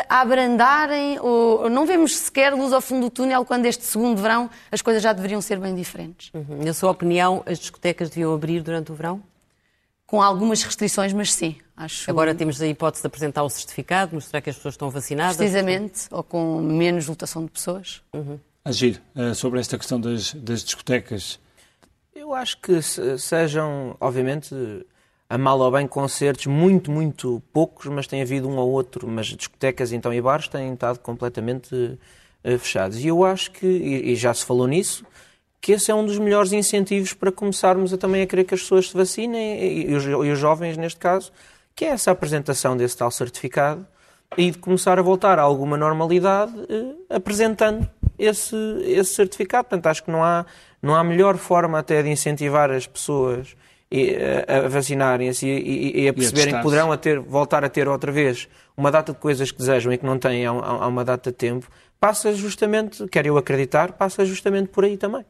[0.10, 4.22] a abrandarem, ou, ou não vemos sequer luz ao fundo do túnel quando este segundo
[4.22, 6.32] verão as coisas já deveriam ser bem diferentes.
[6.34, 6.64] Uhum.
[6.64, 9.22] Na sua opinião, as discotecas deviam abrir durante o verão?
[10.08, 12.10] Com algumas restrições, mas sim, acho.
[12.10, 15.36] Agora temos a hipótese de apresentar o certificado, mostrar que as pessoas estão vacinadas.
[15.36, 18.02] Precisamente, ou com menos lotação de pessoas.
[18.64, 21.40] Agir eh, sobre esta questão das, das discotecas.
[22.16, 24.56] Eu acho que se- sejam, obviamente,
[25.30, 29.06] a mal ou bem concertos, muito, muito poucos, mas tem havido um ou outro.
[29.08, 32.00] Mas discotecas então e bares têm estado completamente
[32.44, 33.00] eh, fechados.
[33.04, 35.06] E eu acho que, e, já se falou nisso,
[35.60, 38.62] que esse é um dos melhores incentivos para começarmos a também a querer que as
[38.62, 41.32] pessoas se vacinem, os, e os jovens neste caso,
[41.76, 43.86] que é essa apresentação desse tal certificado
[44.38, 48.56] e de começar a voltar a alguma normalidade eh, apresentando esse,
[48.86, 49.66] esse certificado.
[49.68, 50.46] Portanto, acho que não há,
[50.86, 53.56] não há melhor forma até de incentivar as pessoas
[53.92, 57.70] eh, a, a vacinarem-se e, e- e a perceberem que poderão a ter, voltar a
[57.70, 60.88] ter outra vez uma data de coisas que desejam e que não têm há- há
[60.88, 61.68] uma data de tempo,
[62.00, 65.26] passa justamente, quero eu acreditar, passa justamente por aí também.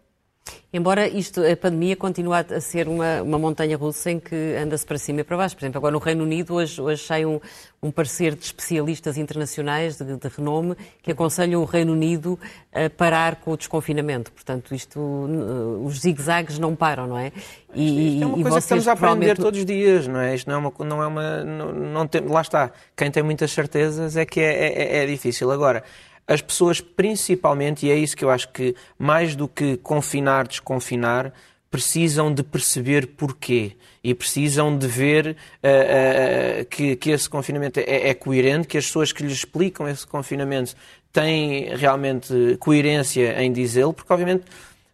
[0.71, 4.97] Embora isto, a pandemia continue a ser uma, uma montanha russa em que anda-se para
[4.97, 5.55] cima e para baixo.
[5.55, 7.39] Por exemplo, agora no Reino Unido, hoje, hoje sai um,
[7.81, 12.37] um parecer de especialistas internacionais de, de renome que aconselham o Reino Unido
[12.73, 14.33] a parar com o desconfinamento.
[14.33, 17.31] Portanto, isto, n- os zigue-zagues não param, não é?
[17.73, 20.35] E, Isto é uma coisa que estamos a aprender provavelmente- todos os dias, não é?
[20.35, 20.73] Isto não é uma.
[20.85, 22.71] Não é uma não, não tem, lá está.
[22.97, 25.49] Quem tem muitas certezas é que é, é- é difícil.
[25.51, 25.83] Agora,
[26.27, 31.31] as pessoas, principalmente, e é isso que eu acho que, mais do que confinar, desconfinar,
[31.69, 33.73] precisam de perceber porquê.
[34.03, 38.85] E precisam de ver ah, ah, que, que esse confinamento é, é coerente, que as
[38.85, 40.75] pessoas que lhes explicam esse confinamento
[41.11, 44.45] têm realmente coerência em dizê-lo, porque obviamente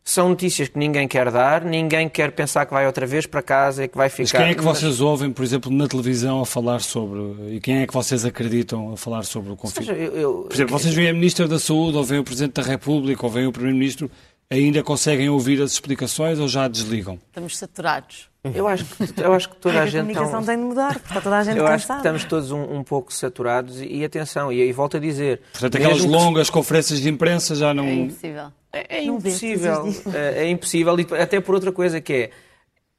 [0.04, 3.84] são notícias que ninguém quer dar, ninguém quer pensar que vai outra vez para casa
[3.84, 4.24] e que vai ficar.
[4.24, 7.56] Mas quem é que vocês ouvem, por exemplo, na televisão a falar sobre.
[7.56, 10.16] E quem é que vocês acreditam a falar sobre o Ou seja, confinamento?
[10.18, 12.64] eu- eu- Por exemplo, vocês veem a Ministra da Saúde, ou veem o Presidente da
[12.64, 14.10] República, ou veem o Primeiro-Ministro,
[14.49, 17.20] ainda conseguem ouvir as explicações ou já desligam?
[17.28, 18.30] Estamos saturados.
[18.56, 20.02] Eu acho que, eu acho que toda a a gente.
[20.02, 21.99] comunicação está- tem de mudar, porque está toda a gente eu acho que cansada.
[21.99, 25.41] estamos todos um, um pouco saturados e, e atenção, e, e volto a dizer.
[25.52, 27.84] Portanto, aquelas mesmo que- longas conferências de imprensa já não.
[27.86, 28.47] É impossível.
[28.74, 29.93] É, é impossível.
[30.13, 32.30] É, é impossível, e até por outra coisa que é,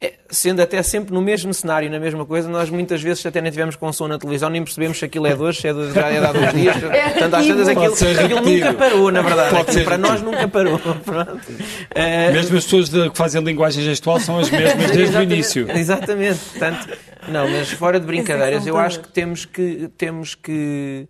[0.04, 3.52] é, Sendo até sempre no mesmo cenário, na mesma coisa, nós muitas vezes até nem
[3.52, 5.92] tivemos com som na televisão, nem percebemos se aquilo é de hoje, se é de,
[5.92, 6.76] já é de há dois dias.
[6.76, 7.94] Portanto, às vezes aquilo,
[8.24, 9.50] aquilo nunca parou, na verdade.
[9.50, 10.80] Pode Aquilo ser para nós nunca parou.
[11.94, 15.70] É, Mesmo as pessoas de- que fazem linguagem gestual são as mesmas desde o início.
[15.70, 16.38] Exatamente.
[16.50, 16.98] Portanto,
[17.28, 21.06] não, mas fora de brincadeiras, eu acho que temos que temos que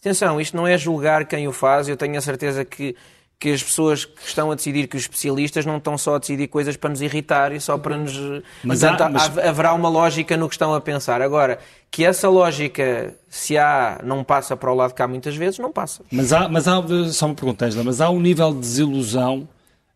[0.00, 2.96] atenção, isto não é julgar quem o faz, eu tenho a certeza que
[3.42, 6.46] que as pessoas que estão a decidir, que os especialistas não estão só a decidir
[6.46, 8.12] coisas para nos irritar e só para nos.
[8.62, 11.20] Mas Portanto, há- mas- haverá uma lógica no que estão a pensar.
[11.20, 11.58] Agora,
[11.90, 15.72] que essa lógica, se há, não passa para o lado de cá muitas vezes, não
[15.72, 16.04] passa.
[16.12, 16.80] Mas há, mas há
[17.10, 19.48] só uma pergunta, Angela, mas há um nível de desilusão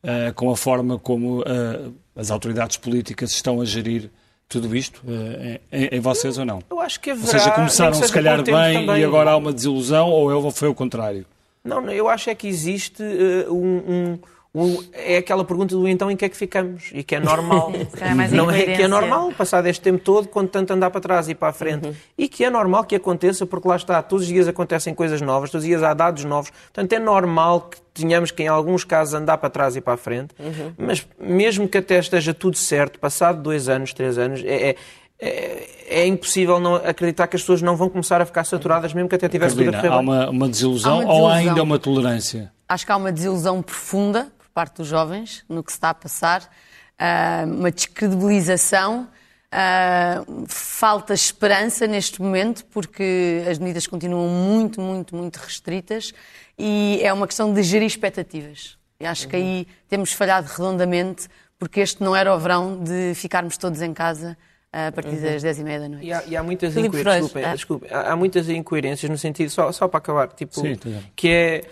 [0.02, 4.10] eh, com a forma como eh, as autoridades políticas estão a gerir
[4.48, 6.58] tudo isto eh, em, em vocês ou não?
[6.68, 7.38] Eu acho que Ou haverá.
[7.38, 9.00] seja, começaram se calhar bem também.
[9.00, 11.24] e agora há uma desilusão ou eu- foi o contrário?
[11.66, 14.18] Não, eu acho é que existe eh, um, um-
[14.54, 16.90] um- É aquela pergunta do então em que é que ficamos?
[16.94, 17.70] E que é normal.
[18.16, 21.28] mais não é que é normal, passado este tempo todo, quando tanto andar para trás
[21.28, 21.92] e para a frente.
[22.16, 25.50] E que é normal que aconteça, porque lá está, todos os dias acontecem coisas novas,
[25.50, 26.50] todos os dias há dados novos.
[26.72, 29.96] Portanto, é normal que tenhamos que, em alguns casos, andar para trás e para a
[29.98, 30.34] frente.
[30.78, 34.70] Mas mesmo que até esteja tudo certo, passado dois anos, três anos, é.
[34.70, 34.76] é
[35.18, 39.08] é, é impossível não acreditar que as pessoas não vão começar a ficar saturadas, mesmo
[39.08, 41.30] que até tivesse tudo a Carolina, correr há uma, uma desilusão Há uma ou há
[41.30, 41.50] desilusão.
[41.50, 42.52] ainda uma tolerância?
[42.68, 45.94] Acho que há uma desilusão profunda por parte dos jovens no que se está a
[45.94, 46.50] passar,
[46.98, 49.08] ah, uma descredibilização,
[49.50, 56.12] ah, falta esperança neste momento, porque as medidas continuam muito, muito, muito restritas
[56.58, 58.76] e é uma questão de gerir expectativas.
[58.98, 63.56] E acho que aí temos falhado redondamente, porque este não era o verão de ficarmos
[63.56, 64.36] todos em casa
[64.72, 66.06] a partir das 10 e meia da noite.
[66.06, 67.32] E há, e há muitas Filipe incoerências.
[67.32, 67.90] Freire, Desculpem, ah.
[67.90, 67.90] desculpem.
[67.92, 70.76] há, há muitas incoerências no sentido, só, só para acabar, tipo, Sim,
[71.14, 71.64] que é.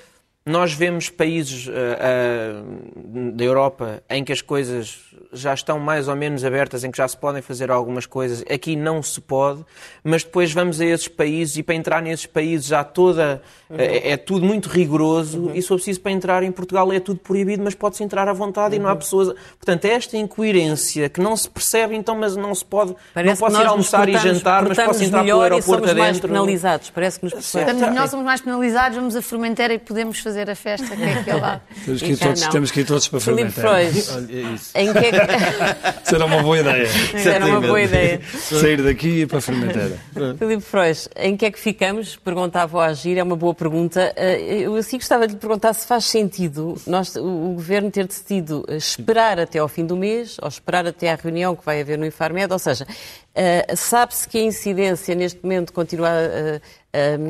[0.47, 5.01] Nós vemos países ah, ah, da Europa em que as coisas
[5.32, 8.45] já estão mais ou menos abertas, em que já se podem fazer algumas coisas.
[8.53, 9.64] Aqui não se pode,
[10.03, 13.40] mas depois vamos a esses países e para entrar nesses países já toda.
[13.70, 17.18] É, é tudo muito rigoroso e se for preciso para entrar em Portugal é tudo
[17.18, 19.34] proibido, mas pode-se entrar à vontade e não há pessoas.
[19.57, 22.95] Portanto, é esta incoerência que não se percebe, então, mas não se pode.
[23.14, 25.86] Parece não posso ir nós almoçar e jantar, mas posso entrar pelo melhor e aeroporto
[25.88, 26.90] somos mais penalizados.
[26.90, 27.70] Parece que nos Certo.
[27.70, 31.12] Estamos melhor, somos mais penalizados, vamos a Formentera e podemos fazer a festa que é
[31.14, 31.61] aquele lá.
[31.85, 33.93] Temos que todos, temos que ir todos para Filipe fermentar.
[33.93, 34.70] Freud, Olha, é isso.
[34.74, 36.05] em que é que...
[36.05, 36.89] Isso era uma boa ideia.
[37.24, 38.20] Era uma boa ideia.
[38.35, 39.99] Sair daqui e ir para a fermenteira.
[40.39, 42.16] Filipe Freud, em que é que ficamos?
[42.16, 44.12] Perguntava ao Agir, é uma boa pergunta.
[44.16, 48.07] Eh, Eu assim gostava de lhe perguntar se faz sentido nós, o o Governo ter
[48.07, 51.80] decidido eh, esperar até ao fim do mês ou esperar até à reunião que vai
[51.80, 52.87] haver no Infarmed, ou seja,
[53.35, 56.61] eh, sabe-se que a incidência neste momento continua a,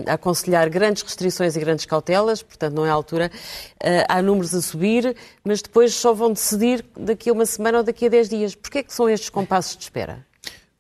[0.07, 3.31] a- a aconselhar grandes restrições e grandes cautelas, portanto não é a altura.
[3.83, 7.85] Eh, Há números a subir, mas depois só vão decidir daqui a uma semana ou
[7.85, 8.55] daqui a 10 dias.
[8.55, 10.25] Porquê é que são estes compassos de espera?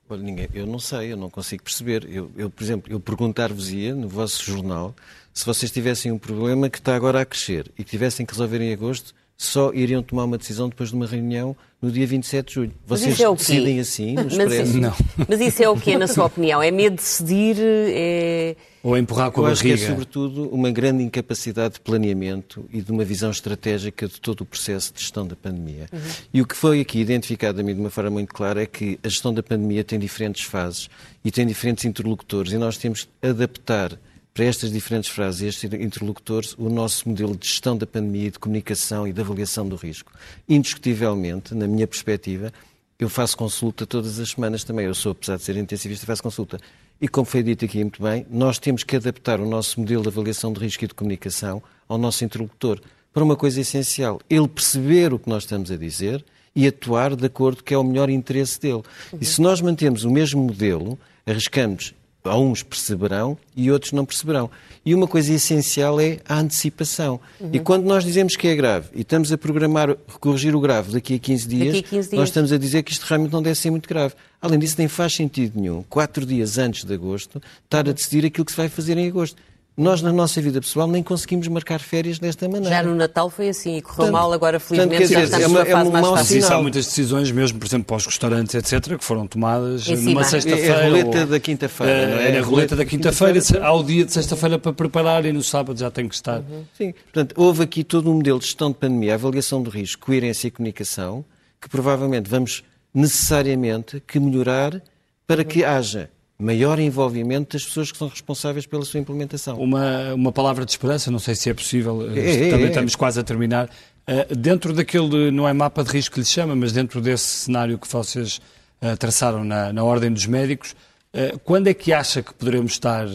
[0.09, 2.07] Olha, ninguém, eu não sei, eu não consigo perceber.
[2.11, 4.95] Eu, eu, por exemplo, eu perguntar-vos-ia no vosso jornal
[5.33, 8.61] se vocês tivessem um problema que está agora a crescer e que tivessem que resolver
[8.61, 12.55] em agosto, só iriam tomar uma decisão depois de uma reunião no dia 27 de
[12.55, 12.73] julho.
[12.87, 14.77] Mas Vocês isso é decidem assim, no Mas, expresso?
[14.79, 14.95] Não.
[15.29, 16.63] mas isso é o quê, na sua opinião?
[16.63, 17.57] É medo de decidir?
[17.61, 18.55] É...
[18.85, 19.91] Ou empurrar com Eu a acho que é barriga.
[19.91, 24.93] sobretudo uma grande incapacidade de planeamento e de uma visão estratégica de todo o processo
[24.93, 25.89] de gestão da pandemia.
[26.35, 28.99] E o que foi aqui identificado a mim de uma forma muito clara é que
[29.03, 30.91] a gestão da pandemia tem diferentes fases
[31.25, 33.99] e tem diferentes interlocutores e nós temos que adaptar
[34.35, 38.39] para estas diferentes frases e estes interlocutores o nosso modelo de gestão da pandemia, de
[38.39, 40.13] comunicação e de avaliação do risco.
[40.47, 42.53] Indiscutivelmente, na minha perspectiva,
[42.99, 44.87] eu faço consulta todas as semanas também.
[44.87, 46.59] Eu sou, apesar de ser intensivista, faço consulta.
[47.05, 50.09] E como foi dito aqui muito bem, nós temos que adaptar o nosso modelo de
[50.09, 52.81] avaliação de risco e de comunicação ao nosso interlocutor
[53.13, 56.25] para uma coisa essencial: ele perceber o que nós estamos a dizer
[56.57, 58.81] e atuar de acordo que é o melhor interesse dele.
[59.21, 61.95] E se nós mantemos o mesmo modelo, arriscamos
[62.27, 64.51] a uns perceberão e outros não perceberão.
[64.85, 67.21] E uma coisa essencial é a antecipação.
[67.53, 71.15] E quando nós dizemos que é grave e estamos a programar corrigir o grave daqui
[71.17, 72.19] a 15 dias, Daqui a 15 dias.
[72.19, 74.15] nós estamos a dizer que isto realmente não deve ser muito grave.
[74.41, 78.45] Além disso, nem faz sentido nenhum, quatro dias antes de agosto, estar a decidir aquilo
[78.47, 79.37] que se vai fazer em agosto.
[79.77, 82.77] Nós, na nossa vida pessoal, nem conseguimos marcar férias desta maneira.
[82.77, 85.45] Já no Natal foi assim e correu Portanto- mal, agora portanto, felizmente já dizer, estamos
[85.45, 86.39] é uma- numa é fase mais Mas fácil.
[86.39, 89.97] isso há muitas decisões, mesmo, por exemplo, para os restaurantes, etc., que foram tomadas Em
[89.97, 90.21] numa cima.
[90.21, 90.79] É sexta-feira.
[90.79, 92.31] a roleta ou- da quinta-feira, não é?
[92.31, 95.43] É, A a roleta da quinta-feira, há o dia de sexta-feira para preparar e no
[95.43, 96.41] sábado já tem que estar.
[96.79, 100.47] Sim, portanto, houve aqui todo um modelo de gestão de pandemia, avaliação do risco, coerência
[100.47, 101.25] e comunicação,
[101.61, 102.63] que provavelmente vamos
[102.95, 104.81] necessariamente que melhorar
[105.27, 109.59] para que haja maior envolvimento das pessoas que são responsáveis pela sua implementação.
[109.59, 112.69] Uma, uma palavra de esperança, não sei se é possível, É, é, também é.
[112.69, 113.71] estamos quase a terminar.
[114.07, 117.79] Uh, dentro daquele, não é mapa de risco que lhe chama, mas dentro desse cenário
[117.79, 118.41] que vocês
[118.83, 120.75] uh, traçaram na, na Ordem dos Médicos,
[121.15, 123.07] uh, quando é que acha que poderemos estar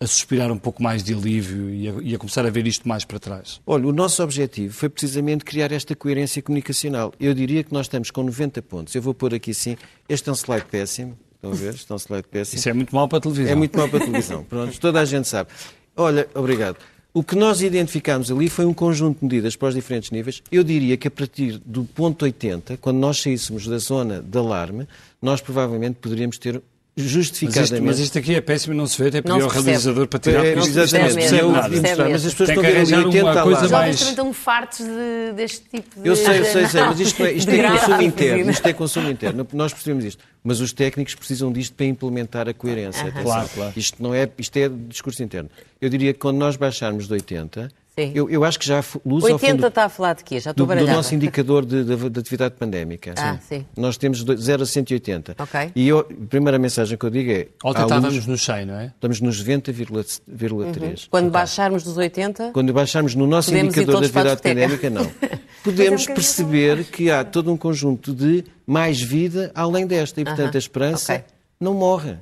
[0.00, 2.88] a suspirar um pouco mais de alívio e a, e a começar a ver isto
[2.88, 3.60] mais para trás?
[3.66, 7.12] Olha, o nosso objetivo foi precisamente criar esta coerência comunicacional.
[7.20, 8.94] Eu diria que nós estamos com 90 pontos.
[8.94, 9.76] Eu vou pôr aqui assim,
[10.08, 11.74] este é um slide péssimo, estão a ver?
[11.74, 12.58] Slide péssimo.
[12.58, 13.52] Isso é muito mal para a televisão.
[13.52, 14.44] É muito mau para a televisão.
[14.48, 15.50] Pronto, toda a gente sabe.
[15.96, 16.76] Olha, obrigado.
[17.14, 20.42] O que nós identificámos ali foi um conjunto de medidas para os diferentes níveis.
[20.50, 24.88] Eu diria que a partir do ponto 80, quando nós saíssemos da zona de alarme,
[25.20, 26.62] nós provavelmente poderíamos ter
[26.96, 27.70] justificadamente.
[27.72, 30.06] Mas isto, mas isto aqui é péssimo e não se vê, até pedir ao realizador
[30.06, 32.08] para tirar é, porque não se percebe nada.
[32.10, 33.64] mas as pessoas estão a ver ali arranjar 80 uma coisa.
[33.64, 36.08] Os mais- jovens também estão fartos de- deste tipo de.
[36.08, 38.50] Eu sei, eu sei, sei, mas isto é, isto é consumo interno.
[38.50, 39.48] Isto é consumo interno.
[39.52, 40.22] Nós percebemos isto.
[40.44, 43.02] Mas os técnicos precisam disto para implementar a coerência.
[43.02, 43.22] Atenção.
[43.22, 43.72] Claro, claro.
[43.76, 45.48] Isto, não é, isto é discurso interno.
[45.80, 48.10] Eu diria que quando nós baixarmos de 80, Sim.
[48.14, 50.40] eu, eu acho que já luz ao 80 fundo está a falar de quê?
[50.40, 50.96] Já do, estou do baralhada.
[50.96, 53.14] nosso indicador de, de- de atividade pandémica.
[53.18, 53.66] Ah, sim.
[53.76, 55.34] Nós temos do- 0 a 180.
[55.38, 55.72] Ok.
[55.76, 57.48] E eu, a primeira mensagem que eu digo é...
[57.62, 58.86] Ontem luz, estávamos no 100, não é?
[58.86, 61.06] estamos nos 90,3.
[61.10, 65.06] Quando baixarmos dos 80, Quando baixarmos no nosso indicador a atividade pandémica, não.
[65.62, 70.20] Podemos um perceber que há todo um conjunto de mais vida além desta.
[70.20, 70.56] E, portanto, Aham.
[70.56, 71.24] a esperança Ok.
[71.60, 72.16] não morre.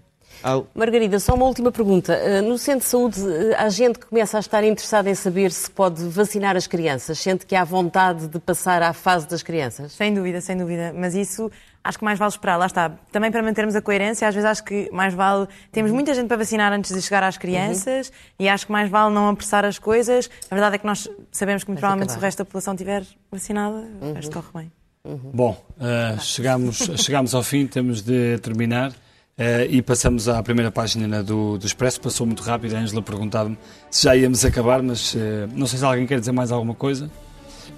[0.74, 2.18] Margarida, só uma última pergunta.
[2.18, 5.52] Uh, No centro de saúde, uh, há gente que começa a estar interessada em saber
[5.52, 7.18] se pode vacinar as crianças.
[7.18, 9.92] Sente que há vontade de passar à fase das crianças?
[9.92, 10.92] Sem dúvida, sem dúvida.
[10.96, 11.50] Mas isso
[11.82, 12.56] acho que mais vale esperar.
[12.56, 12.90] Lá está.
[13.10, 15.46] Também para mantermos a coerência, às vezes acho que mais vale.
[15.72, 19.14] Temos muita gente para vacinar antes de chegar às crianças e acho que mais vale
[19.14, 20.30] não apressar as coisas.
[20.50, 23.04] A verdade é que nós sabemos que muito provavelmente se o resto da população estiver
[23.30, 24.72] vacinada, o resto corre bem.
[25.32, 28.92] Bom, uh, chegamos, chegamos ao fim, temos de terminar.
[29.40, 32.00] Uh, e passamos à primeira página do, do Expresso.
[32.00, 32.76] Passou muito rápido.
[32.76, 33.56] A Ângela perguntava-me
[33.90, 35.18] se já íamos acabar, mas uh,
[35.54, 37.10] não sei se alguém quer dizer mais alguma coisa.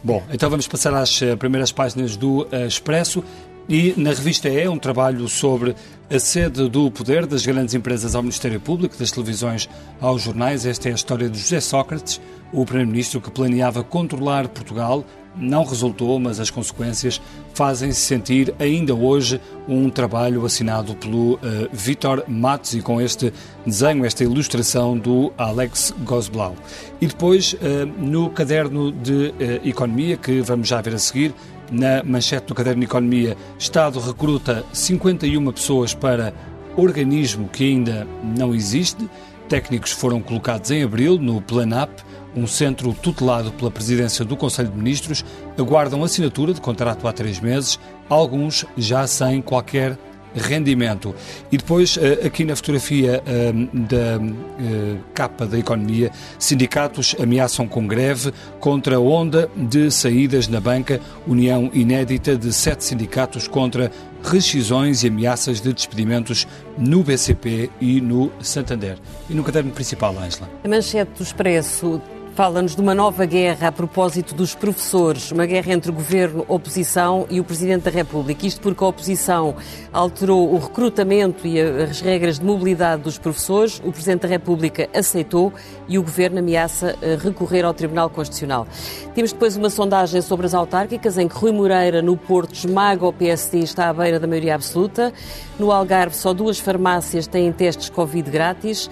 [0.03, 3.23] Bom, então vamos passar às uh, primeiras páginas do Expresso.
[3.69, 5.77] E na revista E, um trabalho sobre
[6.11, 9.69] a sede do poder das grandes empresas ao Ministério Público, das televisões
[10.01, 10.67] aos jornais.
[10.67, 12.21] Esta é a história de José Sócrates,
[12.53, 15.05] o primeiro-ministro que planeava controlar Portugal.
[15.37, 17.21] Não resultou, mas as consequências
[17.55, 21.39] fazem-se sentir ainda hoje um trabalho assinado pelo uh,
[21.73, 23.33] Vítor Matos e com este
[23.67, 26.55] desenho, esta ilustração do Alex Gosblau.
[27.01, 31.35] E depois, uh, no caderno de uh, Economia, que vamos já ver a seguir,
[31.71, 36.35] na manchete do caderno de Economia, Estado recruta 51 pessoas para
[36.77, 38.07] organismo que ainda
[38.37, 39.09] não existe.
[39.49, 41.91] Técnicos foram colocados em abril no Planap,
[42.37, 45.25] um centro tutelado pela presidência do Conselho de Ministros.
[45.59, 47.79] Aguardam assinatura de contrato há três meses,
[48.09, 49.99] alguns já sem qualquer
[50.35, 51.15] rendimento.
[51.51, 57.87] E depois, eh, aqui na fotografia eh, da eh, capa da economia, sindicatos ameaçam com
[57.87, 63.91] greve contra a onda de saídas na banca, união inédita de sete sindicatos contra
[64.23, 66.47] rescisões e ameaças de despedimentos
[66.79, 68.97] no BCP e no Santander.
[69.29, 70.49] E no caderno principal, Ângela.
[70.65, 72.01] A manchete do Expresso
[72.35, 77.39] fala-nos de uma nova guerra a propósito dos professores, uma guerra entre governo, oposição e
[77.39, 78.47] o Presidente da República.
[78.47, 79.55] Isto porque a oposição
[79.93, 85.53] alterou o recrutamento e as regras de mobilidade dos professores, o Presidente da República aceitou
[85.87, 88.67] e o governo ameaça eh, recorrer ao Tribunal Constitucional.
[89.15, 93.13] Temos depois uma sondagem sobre as autárquicas em que Rui Moreira, no Porto, esmaga o
[93.13, 95.13] PSD e está à beira da maioria absoluta.
[95.59, 98.89] No Algarve, só duas farmácias têm testes Covid grátis.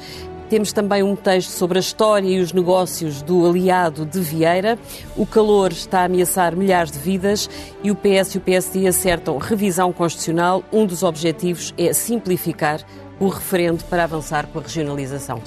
[0.51, 4.77] Temos também um texto sobre a história e os negócios do aliado de Vieira.
[5.17, 7.49] O calor está a ameaçar milhares de vidas
[7.85, 10.65] e o PS e o PSD acertam revisão constitucional.
[10.73, 12.85] Um dos objetivos é simplificar
[13.21, 15.41] o referendo para avançar com a regionalização.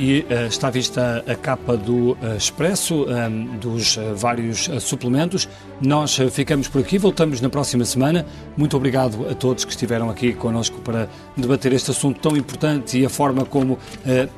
[0.00, 5.46] E uh, está vista a capa do uh, Expresso, um, dos uh, vários suplementos.
[5.78, 8.24] Nós ficamos por aqui, voltamos na próxima semana.
[8.56, 13.04] Muito obrigado a todos que estiveram aqui connosco para debater este assunto tão importante e
[13.04, 13.78] a forma como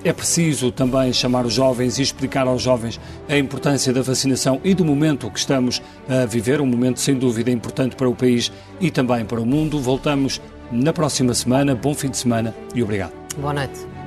[0.05, 4.75] é preciso também chamar os jovens e explicar aos jovens a importância da vacinação e
[4.75, 8.91] do momento que estamos a viver, um momento sem dúvida importante para o país e
[8.91, 9.81] também para o mundo.
[9.81, 10.41] Voltamos
[10.71, 11.75] na próxima semana.
[11.75, 13.13] Bom fim de semana e obrigado.
[13.37, 14.02] Boa noite.